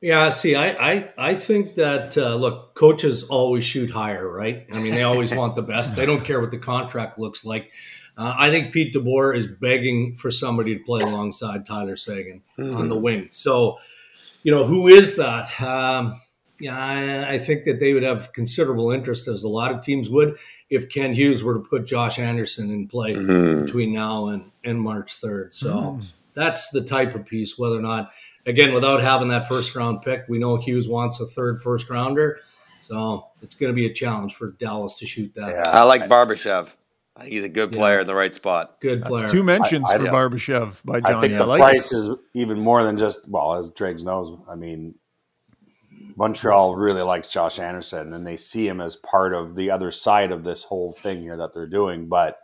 [0.00, 4.66] Yeah, see, I I, I think that uh, look, coaches always shoot higher, right?
[4.72, 5.96] I mean, they always want the best.
[5.96, 7.72] They don't care what the contract looks like.
[8.16, 12.76] Uh, I think Pete DeBoer is begging for somebody to play alongside Tyler Seguin mm-hmm.
[12.76, 13.28] on the wing.
[13.32, 13.78] So,
[14.42, 15.60] you know, who is that?
[15.60, 16.20] Um,
[16.60, 20.08] yeah, I, I, think that they would have considerable interest, as a lot of teams
[20.08, 20.38] would,
[20.70, 23.64] if Kent Hughes were to put Josh Anderson in play mm-hmm.
[23.64, 25.52] between now and, and March 3rd.
[25.52, 26.06] So mm.
[26.34, 28.12] that's the type of piece, whether or not,
[28.46, 32.38] again, without having that first round pick, we know Hughes wants a third first rounder.
[32.78, 35.50] So it's going to be a challenge for Dallas to shoot that.
[35.50, 35.62] Yeah.
[35.66, 36.72] I like Barbashev.
[37.16, 38.00] I think he's a good player yeah.
[38.00, 38.80] in the right spot.
[38.80, 39.20] Good player.
[39.20, 40.10] That's two mentions I, I, for yeah.
[40.10, 41.14] Barbashev by Johnny.
[41.14, 41.96] I think the I like price it.
[41.96, 44.36] is even more than just well, as Dregs knows.
[44.48, 44.96] I mean,
[46.16, 50.32] Montreal really likes Josh Anderson and they see him as part of the other side
[50.32, 52.08] of this whole thing here that they're doing.
[52.08, 52.38] But,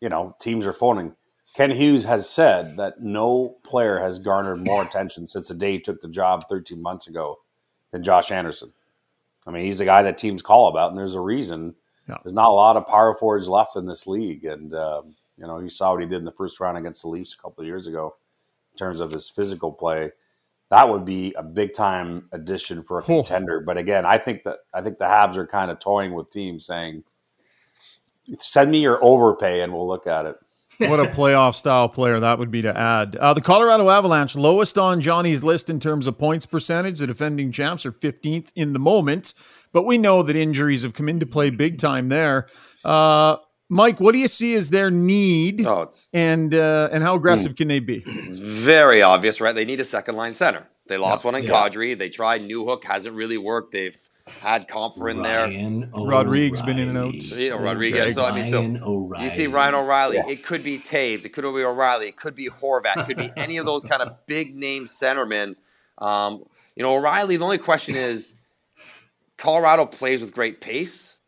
[0.00, 1.14] you know, teams are phoning.
[1.54, 5.80] Kent Hughes has said that no player has garnered more attention since the day he
[5.80, 7.38] took the job 13 months ago
[7.92, 8.72] than Josh Anderson.
[9.46, 11.74] I mean, he's the guy that teams call about, and there's a reason.
[12.08, 12.16] Yeah.
[12.22, 14.44] There's not a lot of power forwards left in this league.
[14.44, 17.08] And, um, you know, you saw what he did in the first round against the
[17.08, 18.14] Leafs a couple of years ago
[18.72, 20.12] in terms of his physical play
[20.70, 23.60] that would be a big time addition for a contender.
[23.60, 26.66] But again, I think that I think the Habs are kind of toying with teams
[26.66, 27.04] saying,
[28.38, 30.36] "Send me your overpay and we'll look at it."
[30.90, 33.16] what a playoff style player that would be to add.
[33.16, 36.98] Uh, the Colorado Avalanche, lowest on Johnny's list in terms of points percentage.
[36.98, 39.32] The defending champs are 15th in the moment,
[39.76, 42.48] but we know that injuries have come into play big time there.
[42.82, 43.36] Uh,
[43.68, 45.66] Mike, what do you see as their need?
[45.66, 48.02] Oh, and uh, and how aggressive mm, can they be?
[48.06, 49.54] It's very obvious, right?
[49.54, 50.66] They need a second line center.
[50.86, 51.50] They lost yeah, one in yeah.
[51.50, 51.98] Kadri.
[51.98, 53.72] They tried Newhook, hasn't really worked.
[53.72, 53.98] They've
[54.40, 55.46] had Compher in there.
[55.94, 57.12] Rodrigues been in and out.
[57.12, 58.14] You know, Rodrigues.
[58.14, 59.24] So I mean, so O'Reilly.
[59.24, 60.16] you see Ryan O'Reilly.
[60.16, 60.28] Yeah.
[60.28, 61.26] It could be Toews.
[61.26, 62.08] It could be O'Reilly.
[62.08, 62.96] It could be Horvat.
[62.96, 65.56] It could be any of those kind of big name centermen.
[65.98, 66.44] Um,
[66.76, 67.36] you know, O'Reilly.
[67.36, 68.36] The only question is,
[69.38, 71.18] Colorado plays with great pace.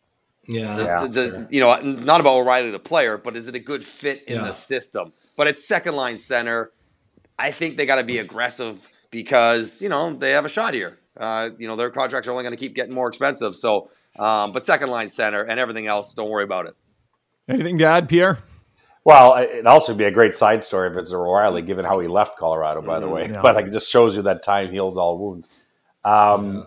[0.46, 3.54] Yeah, the, yeah the, the, you know, not about O'Reilly the player, but is it
[3.54, 4.44] a good fit in yeah.
[4.44, 5.12] the system?
[5.36, 6.72] But it's second line center.
[7.38, 10.98] I think they got to be aggressive because you know they have a shot here.
[11.16, 13.54] Uh, you know their contracts are only going to keep getting more expensive.
[13.54, 16.74] So, um, but second line center and everything else, don't worry about it.
[17.46, 18.38] Anything to add, Pierre?
[19.04, 22.38] Well, it'd also be a great side story if it's O'Reilly, given how he left
[22.38, 23.02] Colorado, by mm-hmm.
[23.02, 23.28] the way.
[23.30, 23.40] Yeah.
[23.42, 25.50] But it just shows you that time heals all wounds.
[26.04, 26.66] Um,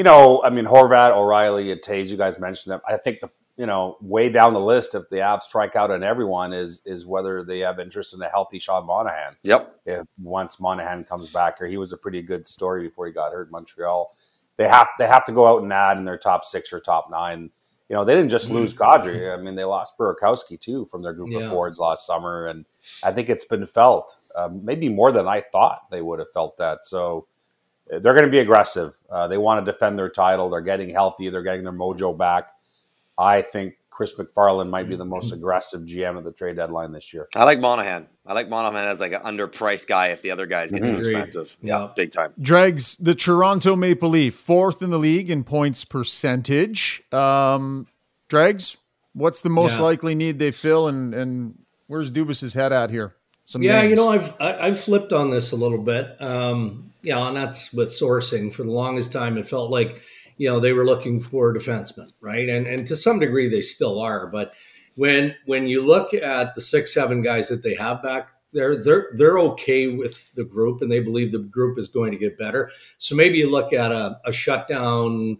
[0.00, 2.80] you know, I mean, Horvat, O'Reilly, and Toews, you guys mentioned them.
[2.88, 6.02] I think the you know way down the list if the Avs strike out on
[6.02, 9.36] everyone is is whether they have interest in a healthy Sean Monahan.
[9.42, 9.78] Yep.
[9.84, 13.30] If once Monahan comes back, or he was a pretty good story before he got
[13.32, 14.16] hurt in Montreal.
[14.56, 17.10] They have they have to go out and add in their top six or top
[17.10, 17.50] nine.
[17.90, 19.30] You know, they didn't just lose Kadri.
[19.30, 21.40] I mean, they lost Burakovsky too from their group yeah.
[21.40, 22.64] of forwards last summer, and
[23.04, 26.56] I think it's been felt um, maybe more than I thought they would have felt
[26.56, 26.86] that.
[26.86, 27.26] So
[27.90, 28.94] they're going to be aggressive.
[29.10, 30.48] Uh, they want to defend their title.
[30.48, 31.28] They're getting healthy.
[31.30, 32.50] They're getting their mojo back.
[33.18, 37.12] I think Chris MacFarland might be the most aggressive GM at the trade deadline this
[37.12, 37.28] year.
[37.36, 38.08] I like Monahan.
[38.24, 40.94] I like Monahan as like an underpriced guy if the other guys get mm-hmm.
[40.94, 41.56] too expensive.
[41.60, 41.80] Yeah.
[41.80, 42.32] yeah, big time.
[42.40, 47.02] Dregs the Toronto Maple Leaf, fourth in the league in points percentage.
[47.12, 47.88] Um,
[48.28, 48.78] Dregs,
[49.12, 49.84] what's the most yeah.
[49.84, 53.12] likely need they fill, and and where's Dubas's head at here?
[53.50, 53.90] Some yeah, names.
[53.90, 56.22] you know, I've I, have flipped on this a little bit.
[56.22, 58.54] Um, yeah, and that's with sourcing.
[58.54, 60.02] For the longest time, it felt like
[60.36, 62.48] you know they were looking for defensemen, right?
[62.48, 64.28] And and to some degree, they still are.
[64.28, 64.52] But
[64.94, 69.08] when when you look at the six seven guys that they have back there, they're
[69.14, 72.70] they're okay with the group, and they believe the group is going to get better.
[72.98, 75.38] So maybe you look at a, a shutdown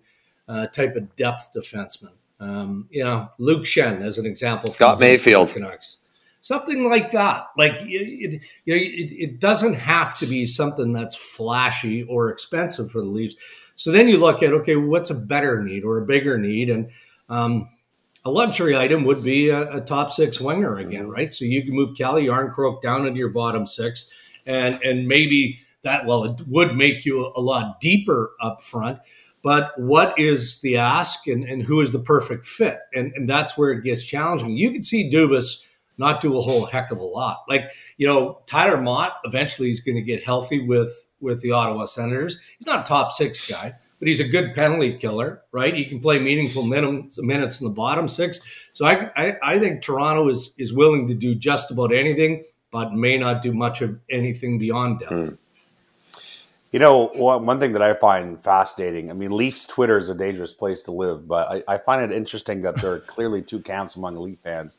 [0.49, 2.15] uh, type of depth defenseman.
[2.41, 4.69] Um, you know, Luke Schenn as an example.
[4.69, 5.51] Scott Mayfield.
[5.51, 6.00] Canucks
[6.41, 7.47] something like that.
[7.57, 12.91] Like it, you know, it, it doesn't have to be something that's flashy or expensive
[12.91, 13.37] for the Leafs.
[13.75, 16.91] So then you look at okay, what's a better need or a bigger need, and
[17.29, 17.69] um,
[18.25, 21.33] a luxury item would be a, a, top six winger again, right?
[21.33, 24.11] So you can move Calle Jarnkrok down into your bottom six,
[24.47, 28.99] and and maybe that well, it would make you a lot deeper up front.
[29.43, 32.81] But what is the ask, and, and who is the perfect fit?
[32.95, 34.57] And and that's where it gets challenging.
[34.57, 35.65] You can see Dubas
[36.01, 37.45] not do a whole heck of a lot.
[37.47, 41.85] Like, you know, Tyler Motte eventually is going to get healthy with with the Ottawa
[41.85, 42.41] Senators.
[42.59, 45.75] He's not a top six guy, but he's a good penalty killer, right?
[45.75, 48.41] He can play meaningful minutes, minutes in the bottom six.
[48.73, 52.95] So I, I, I think Toronto is is willing to do just about anything, but
[52.95, 55.13] may not do much of anything beyond depth.
[55.13, 55.35] Hmm.
[56.73, 60.53] You know, one thing that I find fascinating, I mean, Leafs Twitter is a dangerous
[60.53, 63.97] place to live, but I, I find it interesting that there are clearly two camps
[63.97, 64.79] among Leaf fans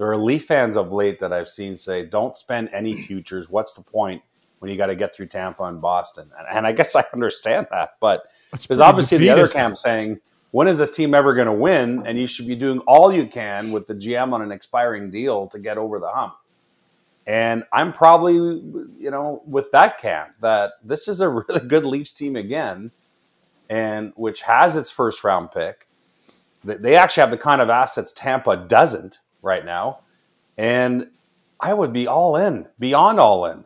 [0.00, 3.50] there are Leaf fans of late that I've seen say, "Don't spend any futures.
[3.50, 4.22] What's the point
[4.58, 7.66] when you got to get through Tampa and Boston?" And, and I guess I understand
[7.70, 8.22] that, but
[8.66, 9.52] there's obviously defeatist.
[9.52, 10.20] the other camp saying,
[10.52, 13.26] "When is this team ever going to win?" And you should be doing all you
[13.26, 16.32] can with the GM on an expiring deal to get over the hump.
[17.26, 22.14] And I'm probably, you know, with that camp that this is a really good Leafs
[22.14, 22.90] team again,
[23.68, 25.88] and which has its first round pick.
[26.64, 30.00] They actually have the kind of assets Tampa doesn't right now,
[30.56, 31.10] and
[31.60, 33.64] I would be all in, beyond all in.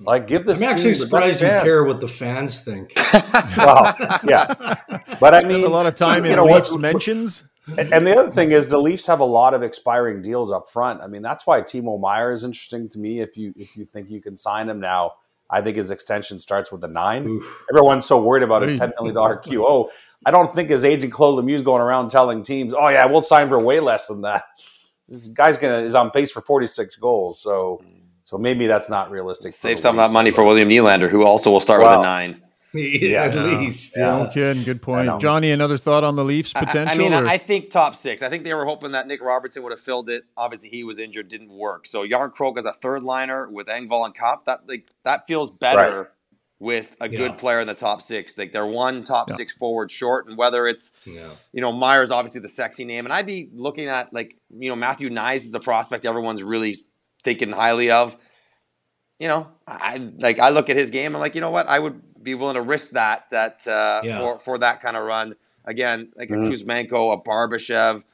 [0.00, 0.62] Like, give this.
[0.62, 2.92] I'm actually surprised you care what the fans think.
[3.56, 4.76] well, yeah,
[5.18, 7.42] but I mean, a lot of time in know, Leafs what, mentions.
[7.76, 11.02] And the other thing is, the Leafs have a lot of expiring deals up front.
[11.02, 13.20] I mean, that's why Timo Meier is interesting to me.
[13.20, 15.14] If you if you think you can sign him now,
[15.50, 17.26] I think his extension starts with a nine.
[17.26, 17.66] Oof.
[17.70, 19.88] Everyone's so worried about his ten million dollar QO.
[20.24, 23.22] I don't think his agent Claude Lemieux is going around telling teams, "Oh yeah, we'll
[23.22, 24.44] sign for way less than that."
[25.08, 27.40] This guy's gonna is on pace for 46 goals.
[27.40, 27.82] So
[28.24, 29.52] so maybe that's not realistic.
[29.54, 32.10] Save some of that money for William Nylander, who also will start well, with a
[32.10, 32.42] nine.
[32.74, 33.96] yeah, at least.
[33.96, 34.24] Yeah.
[34.24, 34.62] No kidding.
[34.62, 35.18] Good point.
[35.22, 36.90] Johnny, another thought on the Leafs potential?
[36.90, 37.26] I, I mean, or?
[37.26, 38.22] I think top six.
[38.22, 40.24] I think they were hoping that Nick Robertson would have filled it.
[40.36, 41.86] Obviously, he was injured, didn't work.
[41.86, 46.02] So Jarnkrok as a third liner with Engvall and Copp, that like that feels better.
[46.02, 46.08] Right
[46.60, 47.18] with a yeah.
[47.18, 48.36] good player in the top six.
[48.36, 49.36] Like they're one top yeah.
[49.36, 51.28] six forward short, and whether it's yeah.
[51.52, 54.76] you know Meier's obviously the sexy name, and I'd be looking at like you know
[54.76, 56.76] Matthew Knies is a prospect everyone's really
[57.22, 58.16] thinking highly of.
[59.18, 61.78] You know, I like I look at his game and like you know what I
[61.78, 66.12] would be willing to risk that that uh, for for that kind of run again
[66.16, 66.44] like mm-hmm.
[66.44, 68.04] a Kuzmenko, a Barbashev.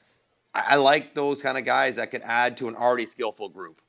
[0.54, 3.80] I, I like those kind of guys that could add to an already skillful group.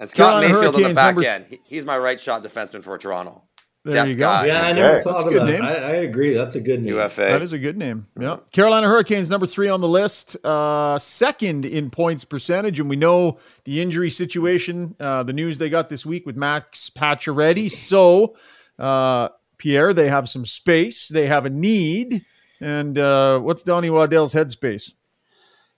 [0.00, 1.28] And Scott Carolina Mayfield on the back number...
[1.28, 1.58] end.
[1.64, 3.44] he's my right shot defenseman for Toronto.
[3.84, 4.26] There Depth you go.
[4.26, 4.46] Guy.
[4.46, 5.02] Yeah, I never okay.
[5.02, 5.62] thought That's of that.
[5.62, 6.34] I, I, agree.
[6.34, 6.94] That's a good name.
[6.94, 7.22] UFA.
[7.22, 8.06] That is a good name.
[8.18, 8.36] Yeah.
[8.52, 12.78] Carolina Hurricanes, number three on the list, uh, second in points percentage.
[12.78, 16.90] And we know the injury situation, uh, the news they got this week with Max
[16.90, 17.72] Pacioretty.
[17.72, 18.36] So,
[18.78, 21.08] uh, Pierre, they have some space.
[21.08, 22.24] They have a need.
[22.60, 24.92] And uh, what's Donnie Waddell's headspace?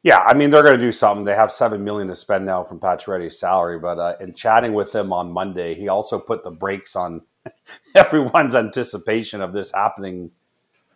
[0.04, 1.24] Yeah, I mean they're going to do something.
[1.24, 4.94] They have seven million to spend now from Pacioretty's salary, but uh, in chatting with
[4.94, 7.22] him on Monday, he also put the brakes on
[7.94, 10.30] everyone's anticipation of this happening.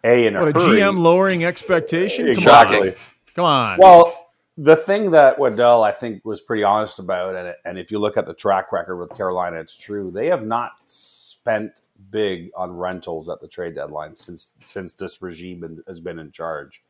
[0.05, 2.29] A in a, what, a GM lowering expectation.
[2.29, 2.95] Exactly.
[3.35, 3.79] Come on.
[3.79, 7.99] Well, the thing that Waddell I think was pretty honest about, and, and if you
[7.99, 10.11] look at the track record with Carolina, it's true.
[10.11, 15.83] They have not spent big on rentals at the trade deadline since since this regime
[15.89, 16.83] has been in charge.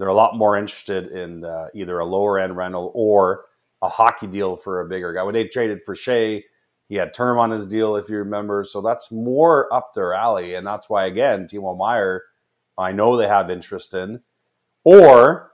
[0.00, 3.44] They're a lot more interested in uh, either a lower end rental or
[3.82, 5.22] a hockey deal for a bigger guy.
[5.24, 6.44] When they traded for Skjei,
[6.88, 8.64] he had term on his deal, if you remember.
[8.64, 10.54] So that's more up their alley.
[10.54, 12.22] And that's why, again, Timo Meier,
[12.78, 14.22] I know they have interest in.
[14.84, 15.52] Or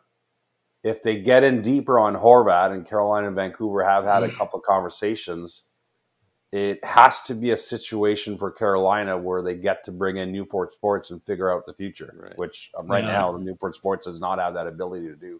[0.84, 4.60] if they get in deeper on Horvat and Carolina and Vancouver have had a couple
[4.60, 5.64] of conversations,
[6.56, 10.72] it has to be a situation for Carolina where they get to bring in Newport
[10.72, 12.38] Sports and figure out the future, Right.
[12.38, 13.12] which um, right Yeah.
[13.12, 15.38] now the Newport Sports does not have that ability to do.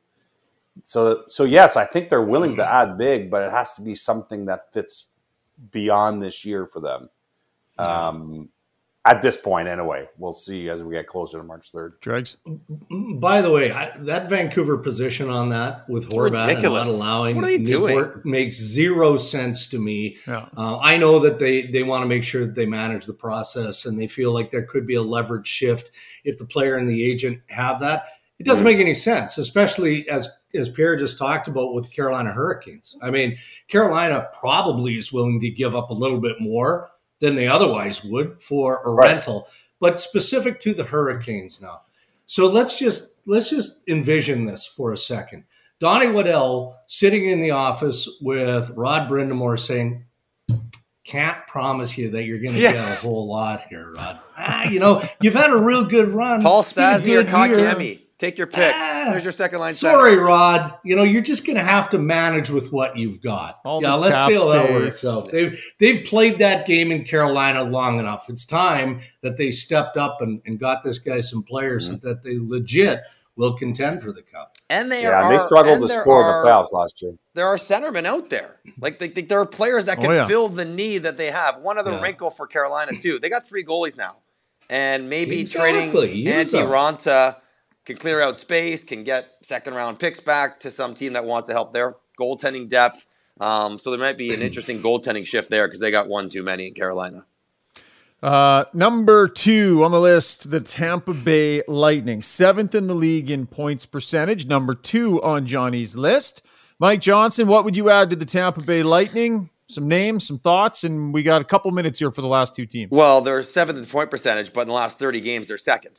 [0.82, 3.94] So, so yes, I think they're willing to add big, but it has to be
[3.94, 5.06] something that fits
[5.70, 7.08] beyond this year for them.
[7.78, 8.50] Um,
[9.06, 12.00] at this point, anyway, we'll see as we get closer to March third.
[12.00, 12.36] Dregs.
[13.18, 16.88] By the way, I, that Vancouver position on that with Horvat and not ridiculous.
[16.90, 17.94] allowing What are they doing?
[17.94, 20.16] Newport makes zero sense to me.
[20.26, 20.46] Yeah.
[20.56, 23.86] Uh, I know that they they want to make sure that they manage the process
[23.86, 25.92] and they feel like there could be a leverage shift
[26.24, 28.08] if the player and the agent have that.
[28.38, 32.32] It doesn't make any sense, especially as as Pierre just talked about with the Carolina
[32.32, 32.96] Hurricanes.
[33.00, 33.38] I mean,
[33.68, 38.40] Carolina probably is willing to give up a little bit more than they otherwise would
[38.42, 39.08] for a Right.
[39.12, 39.48] rental,
[39.80, 41.82] but specific to the Hurricanes now.
[42.26, 45.44] So let's just let's just envision this for a second.
[45.80, 50.04] Donnie Waddell sitting in the office with Rod Brind'Amour saying,
[51.04, 52.72] "Can't promise you that you're going to Yeah.
[52.72, 54.18] get a whole lot here, Rod.
[54.38, 56.42] Ah, you know, you've had a real good run.
[56.42, 57.98] Paul Stastny or year.
[58.16, 58.18] Kakemi.
[58.18, 58.74] Take your pick.
[58.74, 59.74] Ah, There's your second line.
[59.74, 60.24] Sorry, center.
[60.24, 60.78] Rod.
[60.84, 63.60] You know, you're just going to have to manage with what you've got.
[63.64, 65.30] All yeah, let's see how that works out.
[65.30, 68.28] They've they've played that game in Carolina long enough.
[68.28, 71.94] It's time that they stepped up and, and got this guy some players Mm-hmm.
[71.98, 73.02] so that they legit
[73.36, 74.56] will contend for the cup.
[74.70, 75.30] And they Yeah, are.
[75.30, 77.12] they struggled and to score are- in the playoffs last year.
[77.34, 78.56] there are centermen out there.
[78.80, 80.26] Like they, they- there are players that can Oh, yeah.
[80.26, 81.58] fill the need that they have.
[81.60, 82.00] One other Yeah.
[82.00, 83.18] wrinkle for Carolina too.
[83.18, 84.16] They got three goalies now,
[84.70, 85.72] and maybe Exactly.
[86.08, 86.68] trading Use Antti them.
[86.68, 87.36] Raanta
[87.86, 91.46] can clear out space, can get second round picks back to some team that wants
[91.46, 93.06] to help their goaltending depth.
[93.40, 96.42] Um, so there might be an interesting goaltending shift there because they got one too
[96.42, 97.24] many in Carolina.
[98.22, 103.46] Uh, number two on the list, the Tampa Bay Lightning, seventh in the league in
[103.46, 104.46] points percentage.
[104.46, 106.44] Number two on Johnny's list.
[106.78, 109.50] Mike Johnson, what would you add to the Tampa Bay Lightning?
[109.68, 112.66] Some names, some thoughts, and we got a couple minutes here for the last two
[112.66, 112.90] teams.
[112.90, 115.98] Well, they're seventh in point percentage, but in the last 30 games, they're second.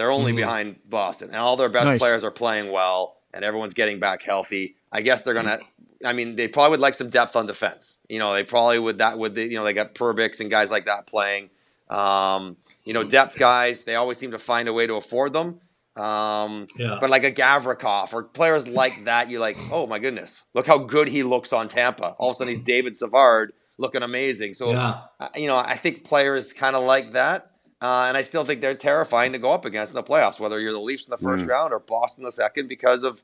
[0.00, 0.36] They're only Mhm.
[0.36, 1.98] behind Boston, and all their best Nice.
[1.98, 4.76] players are playing well, and everyone's getting back healthy.
[4.90, 5.58] I guess they're gonna.
[6.02, 7.98] I mean, they probably would like some depth on defense.
[8.08, 10.70] You know, they probably would that would the, you know they got Perbix and guys
[10.70, 11.50] like that playing.
[11.90, 13.82] Um, you know, depth guys.
[13.82, 15.60] They always seem to find a way to afford them.
[15.96, 16.96] Um, Yeah.
[17.00, 20.78] but like a Gavrikov or players like that, you're like, oh my goodness, look how
[20.78, 22.14] good he looks on Tampa.
[22.18, 24.54] All of a sudden, he's David Savard looking amazing.
[24.54, 25.00] So yeah.
[25.36, 27.49] you know, I think players kind of like that.
[27.82, 30.60] Uh, and I still think they're terrifying to go up against in the playoffs, whether
[30.60, 33.22] you're the Leafs in the first round or Boston in the second, because of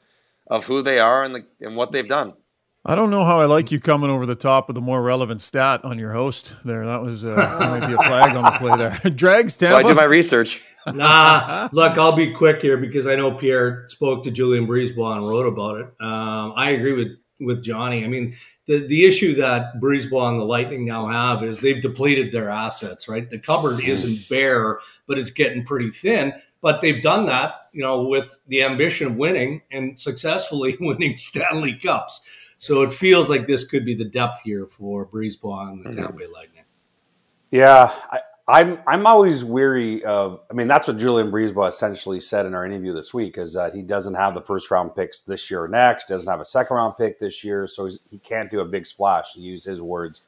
[0.49, 2.35] of who they are and the and what they've done.
[2.89, 5.41] I don't know how I like you coming over the top with a more relevant
[5.41, 6.87] stat on your host there.
[6.87, 9.11] That was uh, that might be a flag on the play there.
[9.11, 10.63] Dregs, So I do my research.
[10.87, 15.29] nah, look, I'll be quick here because I know Pierre spoke to Julian Brisebois and
[15.29, 15.87] wrote about it.
[16.01, 17.09] Um, I agree with
[17.41, 18.05] with Johnny.
[18.05, 18.35] I mean,
[18.67, 23.09] the the issue that Brisebois and the Lightning now have is they've depleted their assets.
[23.09, 26.33] Right, the cupboard isn't bare, but it's getting pretty thin.
[26.63, 31.75] But they've done that, you know, with the ambition of winning and successfully winning Stanley
[31.75, 32.25] Cups.
[32.59, 35.97] So it feels like this could be the depth here for Brisebois and the Mhm.
[35.97, 36.65] Tampa Bay Lightning.
[37.51, 40.41] Yeah, I, I'm I'm always weary of.
[40.49, 43.75] I mean, that's what Julian Brisebois essentially said in our interview this week is that
[43.75, 46.77] he doesn't have the first round picks this year or next, doesn't have a second
[46.77, 49.33] round pick this year, so he's, he can't do a big splash.
[49.33, 50.23] To use his words,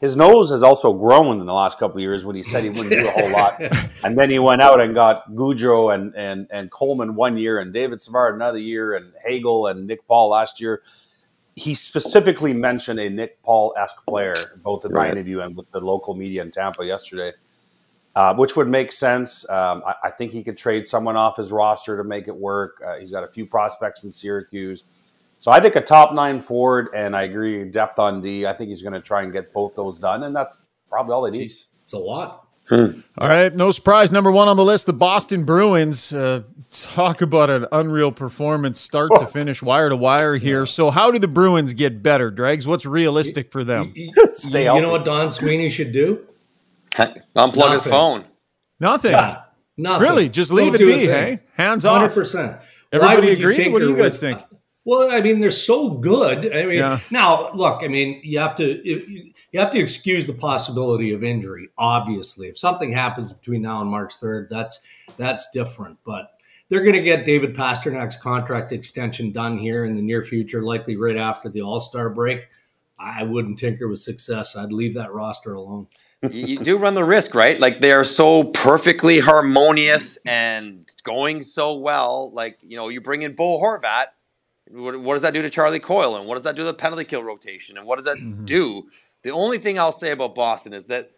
[0.00, 2.70] his nose has also grown in the last couple of years when he said he
[2.70, 3.60] wouldn't do a whole lot,
[4.04, 7.72] and then he went out and got Goodrow and and and Coleman one year, and
[7.72, 10.82] David Savard another year, and Hagel and Nick Paul last year.
[11.56, 15.10] He specifically mentioned a Nick Paul esque player, both in my Right.
[15.10, 17.32] interview and with the local media in Tampa yesterday,
[18.18, 19.48] uh, which would make sense.
[19.48, 22.82] Um, I, I think he could trade someone off his roster to make it work.
[22.84, 24.82] Uh, he's got a few prospects in Syracuse.
[25.38, 28.44] So I think a top nine forward, and I agree, depth on D.
[28.44, 30.58] I think he's going to try and get both those done, and that's
[30.90, 31.52] probably all they need.
[31.84, 32.48] It's a lot.
[32.72, 34.10] All right, no surprise.
[34.10, 36.12] Number one on the list, the Boston Bruins.
[36.12, 40.66] Uh, talk about an unreal performance, start to finish, wire to wire here.
[40.66, 42.66] So, how do the Bruins get better, Dregs?
[42.66, 43.92] What's realistic for them?
[43.94, 44.80] You, Stay you healthy.
[44.82, 46.26] know what Don Sweeney should do?
[47.36, 48.24] Unplug his phone.
[48.80, 49.12] Nothing.
[49.12, 49.42] Yeah,
[49.76, 50.08] nothing.
[50.08, 50.92] Really, just Don't leave it be.
[50.92, 51.08] thing.
[51.08, 52.14] Hey, hands Hundred off.
[52.14, 52.56] percent.
[52.92, 53.68] Everybody agree?
[53.68, 54.40] What do you guys think?
[54.84, 56.50] Well, I mean, they're so good.
[56.54, 57.00] I mean, Yeah.
[57.10, 57.82] now look.
[57.82, 61.68] I mean, you have to you you have to excuse the possibility of injury.
[61.76, 64.82] Obviously, if something happens between now and March third, that's
[65.18, 65.98] that's different.
[66.06, 66.30] But
[66.70, 70.96] they're going to get David Pastrnak's contract extension done here in the near future, likely
[70.96, 72.46] right after the All Star break.
[72.98, 74.56] I wouldn't tinker with success.
[74.56, 75.86] I'd leave that roster alone.
[76.30, 77.58] You, do run the risk, right?
[77.60, 82.30] Like they are so perfectly harmonious and going so well.
[82.32, 84.06] Like you know, you bring in Bo Horvat.
[84.70, 86.16] What, what does that do to Charlie Coyle?
[86.16, 87.78] And what does that do to the penalty kill rotation?
[87.78, 88.44] And what does that mm-hmm.
[88.44, 88.90] do
[89.22, 91.10] The only thing I'll say about Boston is that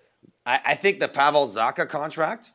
[0.46, 2.52] I, I think the Pavel Zacha contract,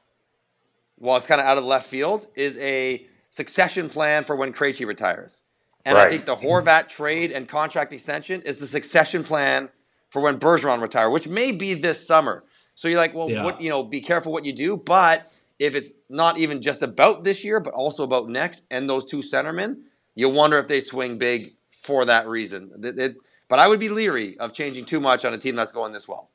[0.98, 4.88] while it's kind of out of left field, is a succession plan for when Krejci
[4.88, 5.42] retires.
[5.86, 6.08] And right.
[6.08, 9.70] I think the Horvat trade and contract extension is the succession plan
[10.16, 12.46] for when Bergeron retire, which may be this summer.
[12.74, 13.44] So you're like, well, yeah.
[13.44, 14.78] what you know, be careful what you do.
[14.78, 19.04] But if it's not even just about this year, but also about next, and those
[19.04, 19.82] two centermen,
[20.16, 22.72] you wonder if they swing big for that reason.
[22.82, 23.16] It, it,
[23.50, 26.08] but I would be leery of changing too much on a team that's going this
[26.08, 26.32] well.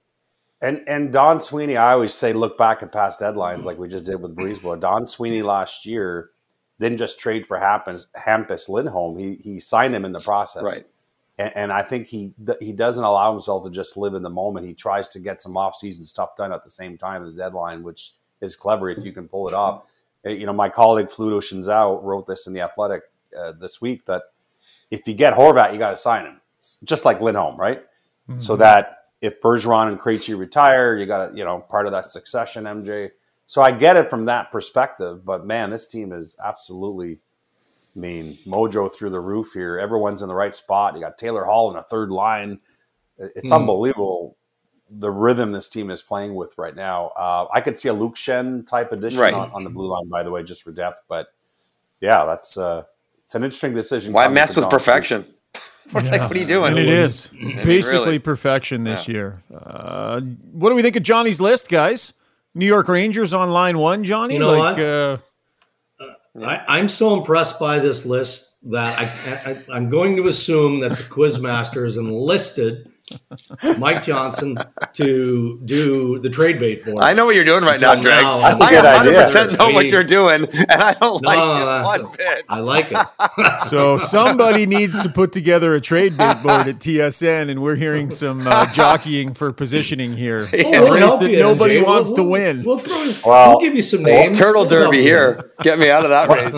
[0.61, 4.05] And and Don Sweeney, I always say look back at past deadlines like we just
[4.05, 4.79] did with Brisebois.
[4.79, 6.33] Don Sweeney last year
[6.79, 9.17] didn't just trade for Hampus, Hampus Lindholm.
[9.19, 10.65] He he signed him in the process.
[10.65, 10.85] Right.
[11.41, 14.67] And, and I think he he doesn't allow himself to just live in the moment.
[14.67, 17.83] He tries to get some off-season stuff done at the same time as the deadline,
[17.83, 18.13] which
[18.43, 19.85] is clever if you can pull it off.
[20.25, 23.05] You know, my colleague Fluto Shinzawa wrote this in the Athletic
[23.37, 24.23] uh, this week that
[24.91, 26.41] if you get Horvat, you got to sign him,
[26.85, 27.83] just like Lindholm, right?
[28.29, 28.39] Mm-hmm.
[28.39, 32.07] So that if Bergeron and Krejci retire, you got to, you know, part of that
[32.07, 33.11] succession, MJ.
[33.47, 37.21] So I get it from that perspective, but man, this team is absolutely,
[37.95, 39.79] I mean, mojo through the roof here.
[39.79, 40.95] Everyone's in the right spot.
[40.95, 42.61] You got Taylor Hall in a third line.
[43.19, 43.57] It's mm.
[43.57, 44.37] unbelievable
[44.91, 47.09] the rhythm this team is playing with right now.
[47.09, 49.33] Uh, I could see a Luke Schenn type addition right.
[49.33, 51.03] on, on, the blue line, by the way, just for depth.
[51.09, 51.29] But
[52.01, 52.85] yeah, that's uh,
[53.25, 54.13] it's an interesting decision.
[54.13, 55.27] Why mess with perfection?
[55.55, 55.61] yeah.
[56.11, 56.71] like, what are you doing?
[56.71, 57.29] And it is
[57.65, 58.19] basically really.
[58.19, 59.13] perfection this yeah.
[59.13, 59.43] year.
[59.55, 60.21] Uh,
[60.53, 62.15] what do we think of Johnny's list, guys?
[62.55, 64.35] New York Rangers on line one, Johnny.
[64.35, 65.23] You know like, what?
[66.43, 70.81] Uh, I, am still impressed by this list that I, I, I'm going to assume
[70.81, 72.90] that the Quizmaster has enlisted
[73.79, 74.57] Mike Johnson
[74.95, 77.03] to do the trade bait board.
[77.03, 78.35] I know what you're doing right now, Dregs.
[78.35, 79.57] That's a good I 100% idea.
[79.57, 82.45] know what you're doing, and I don't no, like it one bit.
[82.49, 83.61] I like it.
[83.67, 88.11] so somebody needs to put together a trade bait board at TSN, and we're hearing
[88.11, 90.49] some uh, jockeying for positioning here.
[90.61, 90.83] Yeah.
[90.83, 91.87] We'll, race that you, nobody MJ.
[91.87, 92.63] wants we'll, to win.
[92.63, 94.39] We'll, throw, well, we'll give you some names.
[94.39, 95.53] Well, Turtle Derby here.
[95.63, 96.53] Get me out of that race.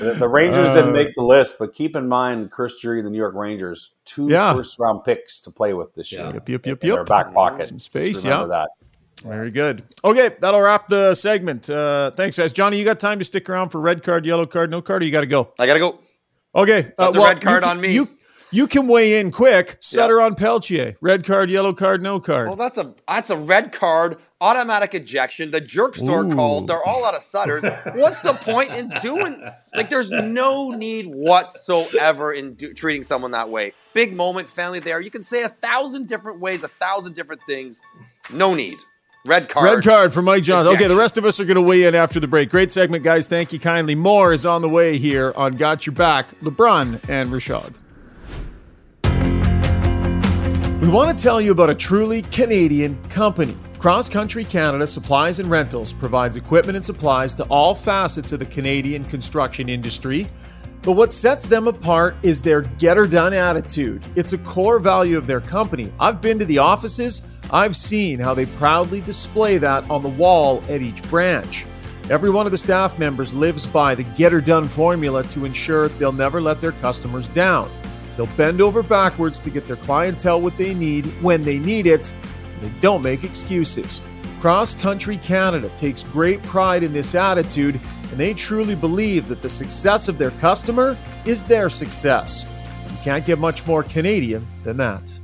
[0.00, 3.10] the, the, Rangers uh, didn't make the list, but keep in mind, Chris Drury, the
[3.10, 4.52] New York Rangers, two yeah.
[4.52, 6.30] first round picks to play with this year.
[6.32, 6.94] Yep, yep, yep, yep.
[6.96, 7.68] Their back pocket.
[7.68, 8.24] Some space.
[8.24, 8.44] Yeah.
[8.44, 8.68] That.
[9.22, 9.84] Very good.
[10.04, 11.70] Okay, that'll wrap the segment.
[11.70, 12.52] Uh, thanks, guys.
[12.52, 15.06] Johnny, you got time to stick around for red card, yellow card, no card, or
[15.06, 15.52] you got to go?
[15.58, 16.00] I got to go.
[16.54, 16.92] Okay.
[16.98, 17.94] Uh, That's uh, well, a red card on me.
[17.94, 18.10] You,
[18.50, 19.78] you can weigh in quick.
[19.80, 20.26] Sutter yep.
[20.26, 20.96] on Pelletier.
[21.00, 22.48] Red card, yellow card, no card.
[22.48, 25.50] Well, that's a that's a red card, automatic ejection.
[25.50, 26.34] The jerk store Ooh.
[26.34, 26.68] called.
[26.68, 27.64] They're all out of Sutters.
[27.94, 29.42] What's the point in doing?
[29.74, 33.72] Like, there's no need whatsoever in do, treating someone that way.
[33.94, 35.00] Big moment, family there.
[35.00, 37.80] You can say a thousand different ways, a thousand different things.
[38.30, 38.76] No need.
[39.26, 39.64] Red card.
[39.64, 40.74] Red card for Mike Johnson.
[40.74, 42.50] Okay, the rest of us are going to weigh in after the break.
[42.50, 43.26] Great segment, guys.
[43.26, 43.94] Thank you kindly.
[43.94, 46.38] More is on the way here on Got Your Back.
[46.40, 47.74] LeBrun and Rishaug.
[50.82, 53.56] We want to tell you about a truly Canadian company.
[53.84, 58.46] Cross Country Canada Supplies and Rentals provides equipment and supplies to all facets of the
[58.46, 60.26] Canadian construction industry.
[60.80, 64.02] But what sets them apart is their get her done attitude.
[64.16, 65.92] It's a core value of their company.
[66.00, 70.64] I've been to the offices, I've seen how they proudly display that on the wall
[70.70, 71.66] at each branch.
[72.08, 75.88] Every one of the staff members lives by the get her done formula to ensure
[75.88, 77.70] they'll never let their customers down.
[78.16, 82.14] They'll bend over backwards to get their clientele what they need when they need it.
[82.80, 84.00] Don't make excuses.
[84.40, 89.48] Cross Country Canada takes great pride in this attitude, and they truly believe that the
[89.48, 92.46] success of their customer is their success.
[92.90, 95.18] You can't get much more Canadian than that.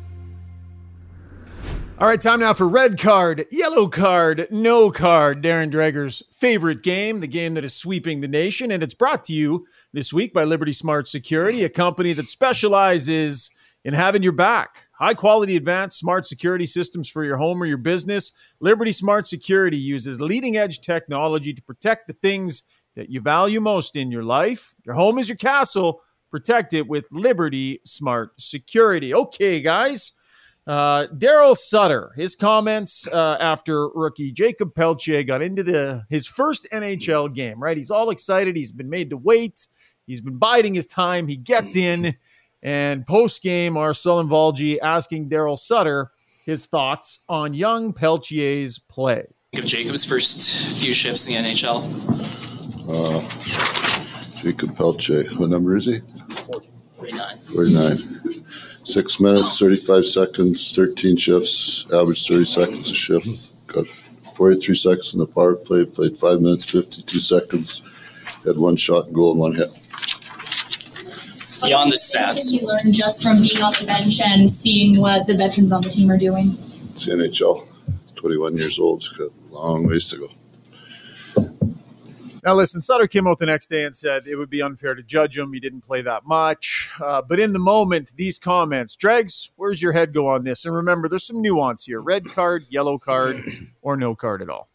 [2.01, 5.43] All right, time now for red card, yellow card, no card.
[5.43, 8.71] Darren Dreger's favorite game, the game that is sweeping the nation.
[8.71, 13.51] And it's brought to you this week by Liberty Smart Security, a company that specializes
[13.85, 14.87] in having your back.
[14.93, 18.33] High quality advanced smart security systems for your home or your business.
[18.61, 22.65] Liberty Smart Security uses leading edge technology to protect the things
[22.97, 24.75] that you value most in your life.
[24.85, 26.03] Your home is your castle.
[26.31, 29.15] Protect it with Liberty Smart Security.
[29.15, 30.13] Okay, guys.
[30.67, 36.69] Uh, Daryl Sutter, his comments uh, after rookie Jakob Pelletier got into the his first
[36.71, 37.61] NHL game.
[37.61, 38.57] Right, he's all excited.
[38.57, 39.67] He's been made to wait.
[40.07, 41.29] He's been biding his time.
[41.29, 42.15] He gets in,
[42.63, 46.11] and post game, Marcel Valji asking Daryl Sutter
[46.45, 49.27] his thoughts on young Pelletier's play.
[49.57, 51.83] Of Jakob's first few shifts in the NHL.
[52.89, 56.01] Uh, Jakob Pelletier, what number is he?
[56.97, 57.39] 49.
[57.53, 57.97] 49.
[58.85, 63.67] Six minutes, 35 seconds, 13 shifts, average 30 seconds a shift.
[63.67, 63.87] Got
[64.35, 67.83] 43 seconds in the power play, played five minutes, 52 seconds,
[68.45, 69.71] had one shot and goal and one hit.
[71.63, 72.53] Beyond the stats.
[72.53, 75.83] What you learn just from being on the bench and seeing what the veterans on
[75.83, 76.57] the team are doing?
[76.93, 77.67] It's NHL.
[78.15, 79.05] 21 years old.
[79.17, 80.29] Got a long ways to go.
[82.43, 85.03] Now, listen, Sutter came out the next day and said it would be unfair to
[85.03, 85.53] judge him.
[85.53, 86.91] He didn't play that much.
[87.03, 90.65] Uh, but in the moment, these comments, Dregs, where's your head go on this?
[90.65, 93.45] And remember, there's some nuance here red card, yellow card,
[93.83, 94.71] or no card at all.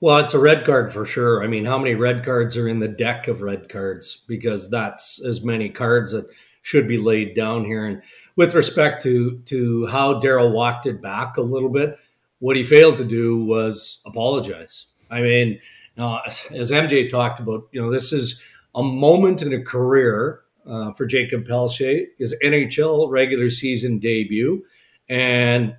[0.00, 1.42] Well, it's a red card for sure.
[1.42, 4.22] I mean, how many red cards are in the deck of red cards?
[4.28, 6.26] Because that's as many cards that
[6.62, 7.84] should be laid down here.
[7.84, 8.02] And
[8.36, 11.96] with respect to to how Daryl walked it back a little bit,
[12.38, 14.86] what he failed to do was apologize.
[15.10, 15.60] I mean,
[15.98, 18.40] as MJ talked about, you know, this is
[18.74, 24.64] a moment in a career uh, for Jakob Pelletier, his NHL regular season debut,
[25.08, 25.74] and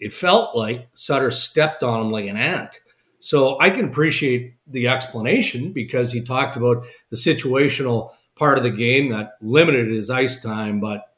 [0.00, 2.80] it felt like Sutter stepped on him like an ant.
[3.24, 8.70] So I can appreciate the explanation because he talked about the situational part of the
[8.70, 11.10] game that limited his ice time, but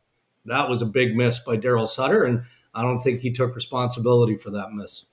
[0.45, 4.37] that was a big miss by Daryl Sutter, and I don't think he took responsibility
[4.37, 5.07] for that miss.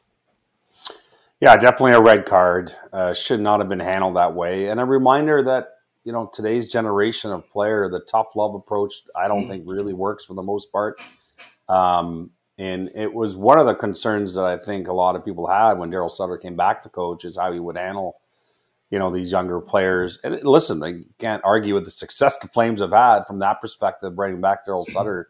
[1.40, 2.76] Yeah, definitely a red card.
[2.94, 4.68] Uh, should not have been handled that way.
[4.68, 5.70] And a reminder that,
[6.04, 10.26] you know, today's generation of player, the tough love approach, I don't think really works
[10.26, 11.02] for the most part.
[11.68, 12.30] Um,
[12.64, 15.74] and it was one of the concerns that I think a lot of people had
[15.74, 18.22] when Daryl Sutter came back to coach is how he would handle,
[18.90, 20.18] you know, these younger players.
[20.24, 24.16] And listen, they can't argue with the success the Flames have had from that perspective.
[24.16, 25.28] Bringing back Daryl Sutter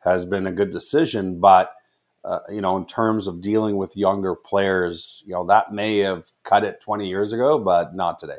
[0.00, 1.72] has been a good decision, but
[2.26, 6.24] uh, you know, in terms of dealing with younger players, you know, that may have
[6.42, 8.38] cut it 20 years ago, but not today.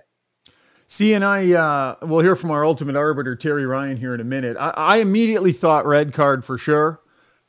[0.85, 4.25] See, and I, uh, we'll hear from our ultimate arbiter, Terry Ryan, here in a
[4.25, 4.57] minute.
[4.59, 7.01] I, I immediately thought red card for sure.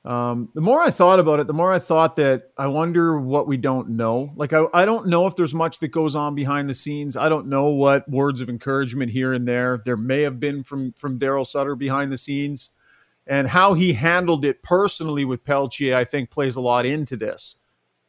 [0.04, 3.46] Um, the more I thought about it, the more I thought that I wonder what
[3.46, 4.32] we don't know.
[4.36, 7.16] Like, I, I don't know if there's much that goes on behind the scenes.
[7.16, 10.92] I don't know what words of encouragement here and there there may have been from
[10.92, 12.70] from Daryl Sutter behind the scenes
[13.28, 17.56] and how he handled it personally with Pelletier, I think plays a lot into this.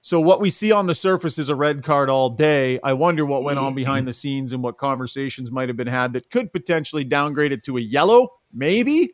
[0.02, 2.80] So what we see on the surface is a red card all day.
[2.82, 6.14] I wonder what went on behind the scenes and what conversations might have been had
[6.14, 9.12] that could potentially downgrade it to a yellow, maybe.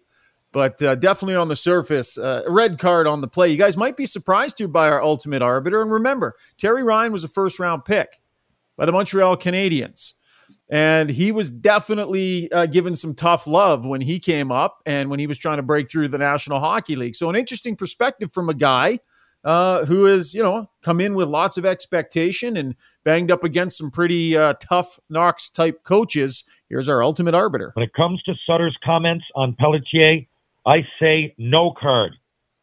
[0.56, 3.50] But uh, definitely on the surface, uh, red card on the play.
[3.50, 5.82] You guys might be surprised to by our ultimate arbiter.
[5.82, 8.22] And remember, Terry Ryan was a first round pick
[8.78, 10.14] by the Montreal Canadiens.
[10.70, 15.20] And he was definitely uh, given some tough love when he came up and when
[15.20, 17.18] he was trying to break through the National Hockey League.
[17.18, 19.00] So, an interesting perspective from a guy
[19.44, 23.78] uh, who has, you know, come in with lots of expectation and banged up against
[23.78, 26.46] some pretty uh, tough Knox type coaches.
[26.70, 27.72] Here's our ultimate arbiter.
[27.74, 30.22] When it comes to Sutter's comments on Pelletier,
[30.66, 32.16] I say no card.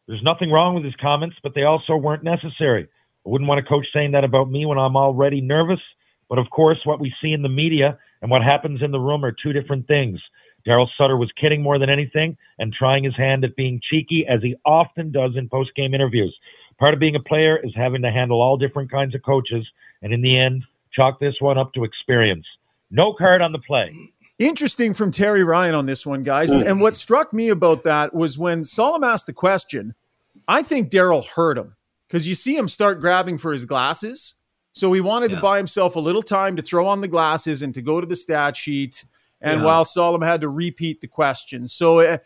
[0.08, 2.84] There's nothing wrong with his comments, but they also weren't necessary.
[2.84, 5.80] I wouldn't want a coach saying that about me when I'm already nervous
[6.32, 9.22] but of course, what we see in the media and what happens in the room
[9.22, 10.18] are two different things.
[10.66, 14.42] Daryl Sutter was kidding more than anything and trying his hand at being cheeky, as
[14.42, 16.34] he often does in post game interviews.
[16.78, 20.10] Part of being a player is having to handle all different kinds of coaches, and
[20.10, 22.46] in the end, chalk this one up to experience.
[22.90, 23.94] No card on the play.
[24.42, 26.50] Interesting from Terry Ryan on this one, guys.
[26.50, 29.94] And, and what struck me about that was when Salim asked the question,
[30.48, 31.76] I think Daryl heard him
[32.08, 34.34] because you see him start grabbing for his glasses
[34.72, 35.36] so he wanted yeah.
[35.36, 38.06] to buy himself a little time to throw on the glasses and to go to
[38.06, 39.04] the stat sheet.
[39.40, 39.66] And yeah.
[39.66, 41.66] while Solomon had to repeat the question.
[41.66, 42.18] So uh,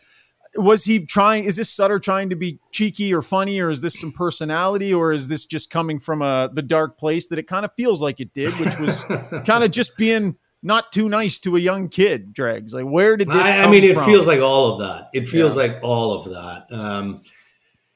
[0.55, 1.45] was he trying?
[1.45, 5.11] Is this Sutter trying to be cheeky or funny, or is this some personality, or
[5.11, 8.03] is this just coming from a uh, the dark place that it kind of feels
[8.03, 9.03] like it did, which was
[9.45, 12.33] kind of just being not too nice to a young kid?
[12.33, 13.45] Dregs like where did this?
[13.45, 14.05] I, I mean, it from?
[14.05, 15.09] feels like all of that.
[15.13, 15.63] It feels yeah.
[15.63, 16.67] like all of that.
[16.71, 17.21] Um,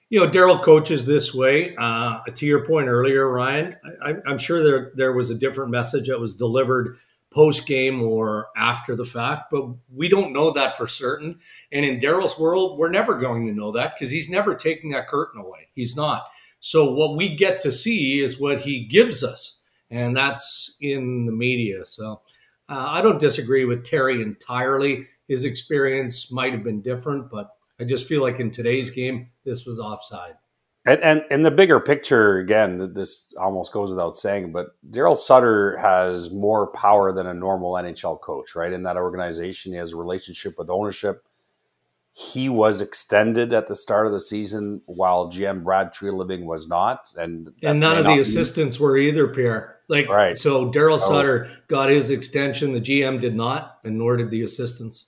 [0.09, 1.73] you know, Daryl coaches this way.
[1.77, 6.09] Uh, to your point earlier, Ryan, I, am sure there there was a different message
[6.09, 6.97] that was delivered
[7.31, 11.39] post game or after the fact, but we don't know that for certain.
[11.71, 15.07] And in Daryl's world, we're never going to know that because he's never taking that
[15.07, 15.69] curtain away.
[15.73, 16.25] He's not.
[16.59, 21.31] So what we get to see is what he gives us, and that's in the
[21.31, 21.85] media.
[21.85, 22.21] So
[22.71, 25.05] uh, I don't disagree with Terry entirely.
[25.27, 27.49] His experience might have been different, but
[27.79, 30.35] I just feel like in today's game, this was offside.
[30.85, 35.77] And, and in the bigger picture, again, this almost goes without saying, but Daryl Sutter
[35.77, 38.71] has more power than a normal NHL coach, right?
[38.71, 41.23] In that organization, he has a relationship with ownership.
[42.13, 47.13] He was extended at the start of the season, while GM Brad Treliving was not,
[47.15, 49.29] and and none of the assistants were either.
[49.29, 50.37] Pierre, like right.
[50.37, 52.73] So Daryl Sutter got his extension.
[52.73, 55.05] The GM did not, and nor did the assistants.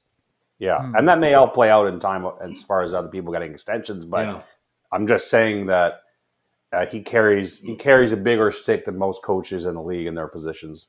[0.60, 0.98] Yeah, mm.
[0.98, 4.06] and that may all play out in time as far as other people getting extensions.
[4.06, 4.42] But yeah.
[4.94, 6.04] I'm just saying that
[6.72, 10.16] uh, he carries he carries a bigger stick than most coaches in the league in
[10.16, 10.88] their positions.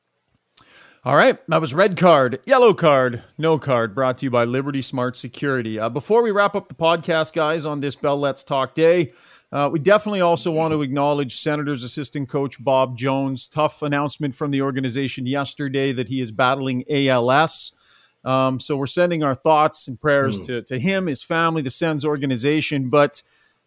[1.06, 4.80] All right, that was red card, yellow card, no card, brought to you by Liberty
[4.80, 5.78] Smart Security.
[5.78, 9.12] Uh, before we wrap up the podcast, guys, on this Bell Let's Talk Day,
[9.52, 13.50] uh, we definitely also want to acknowledge Senators assistant coach Bob Jones.
[13.50, 17.76] Tough announcement from the organization yesterday that he is battling ALS.
[18.24, 20.46] Um, so we're sending our thoughts and prayers mm.
[20.46, 22.88] to, to him, his family, the Sens organization.
[22.88, 23.22] But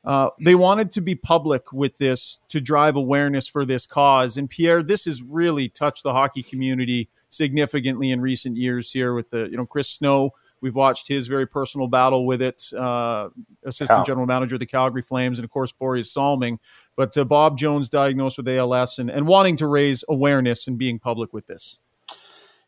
[0.08, 4.38] uh, they wanted to be public with this to drive awareness for this cause.
[4.38, 9.32] And Pierre, this has really touched the hockey community significantly in recent years here with
[9.32, 10.30] the, you know, Chris Snow.
[10.62, 13.28] We've watched his very personal battle with it, uh,
[13.66, 16.60] assistant general manager of the Calgary Flames, and of course, Borje Salming.
[16.96, 21.00] But uh, Bob Jones diagnosed with ALS and, and wanting to raise awareness and being
[21.00, 21.80] public with this.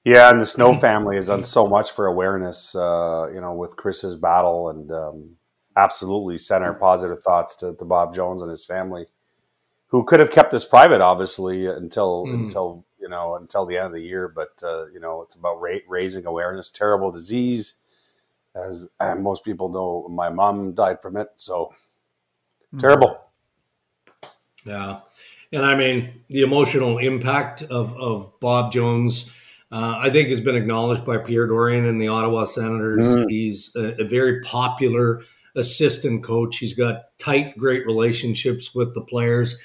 [0.03, 3.77] Yeah, and the Snow family has done so much for awareness, uh, you know, with
[3.77, 5.35] Chris's battle and, um,
[5.79, 9.05] absolutely send our positive thoughts to, to Bob Jones and his family,
[9.87, 12.33] who could have kept this private, obviously, until mm.
[12.33, 14.27] until you know until the end of the year.
[14.27, 16.71] But uh, you know, it's about ra- raising awareness.
[16.71, 17.75] Terrible disease,
[18.55, 20.07] as most people know.
[20.09, 21.73] My mom died from it, so
[22.73, 22.79] mm.
[22.79, 23.19] terrible.
[24.65, 24.99] Yeah,
[25.51, 29.31] and I mean the emotional impact of of Bob Jones.
[29.71, 33.07] Uh, I think has been acknowledged by Pierre Dorion and the Ottawa Senators.
[33.07, 33.29] Mm.
[33.29, 35.21] He's a, a very popular
[35.55, 36.57] assistant coach.
[36.57, 39.59] He's got tight, great relationships with the players.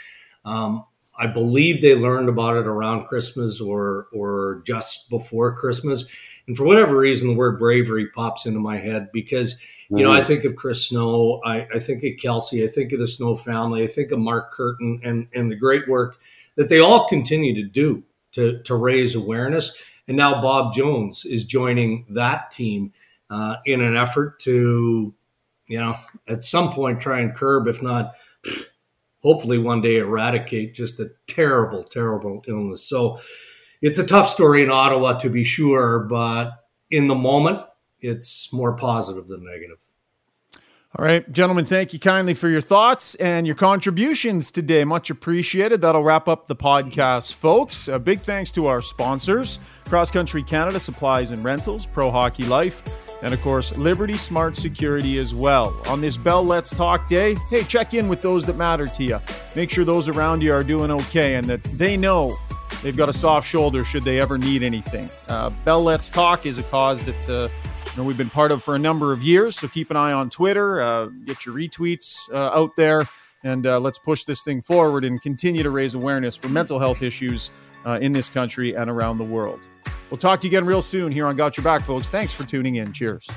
[0.44, 0.84] Um,
[1.16, 6.04] I believe they learned about it around Christmas or or just before Christmas.
[6.46, 9.56] And for whatever reason, the word bravery pops into my head because
[9.90, 12.98] you know I think of Chris Snow, I, I think of Kelsey, I think of
[12.98, 16.16] the Snow family, I think of Mark Curtin and and the great work
[16.56, 19.76] that they all continue to do to to raise awareness.
[20.08, 22.92] And now Bob Jones is joining that team
[23.30, 25.14] uh, in an effort to
[25.66, 25.96] you know,
[26.28, 28.14] at some point try and curb, if not,
[29.22, 32.82] hopefully one day eradicate just a terrible, terrible illness.
[32.84, 33.18] So
[33.80, 36.52] it's a tough story in Ottawa to be sure, but
[36.90, 37.60] in the moment,
[38.00, 39.78] it's more positive than negative.
[40.96, 44.84] All right, gentlemen, thank you kindly for your thoughts and your contributions today.
[44.84, 45.80] Much appreciated.
[45.80, 47.88] That'll wrap up the podcast, folks.
[47.88, 53.03] A big thanks to our sponsors Cross Country Canada Supplies and Rentals, Pro Hockey Life
[53.24, 55.74] and of course, Liberty Smart Security as well.
[55.88, 59.18] On this Bell Let's Talk Day, hey, check in with those that matter to you.
[59.56, 62.36] Make sure those around you are doing okay and that they know
[62.82, 65.08] they've got a soft shoulder should they ever need anything.
[65.26, 67.48] Uh, Bell Let's Talk is a cause that uh,
[67.86, 70.12] you know, we've been part of for a number of years, so keep an eye
[70.12, 73.08] on Twitter, uh, get your retweets uh, out there,
[73.42, 77.02] and uh, let's push this thing forward and continue to raise awareness for mental health
[77.02, 77.50] issues
[77.84, 79.60] uh, in this country and around the world.
[80.10, 82.10] We'll talk to you again real soon here on Got Your Back, folks.
[82.10, 82.92] Thanks for tuning in.
[82.92, 83.28] Cheers.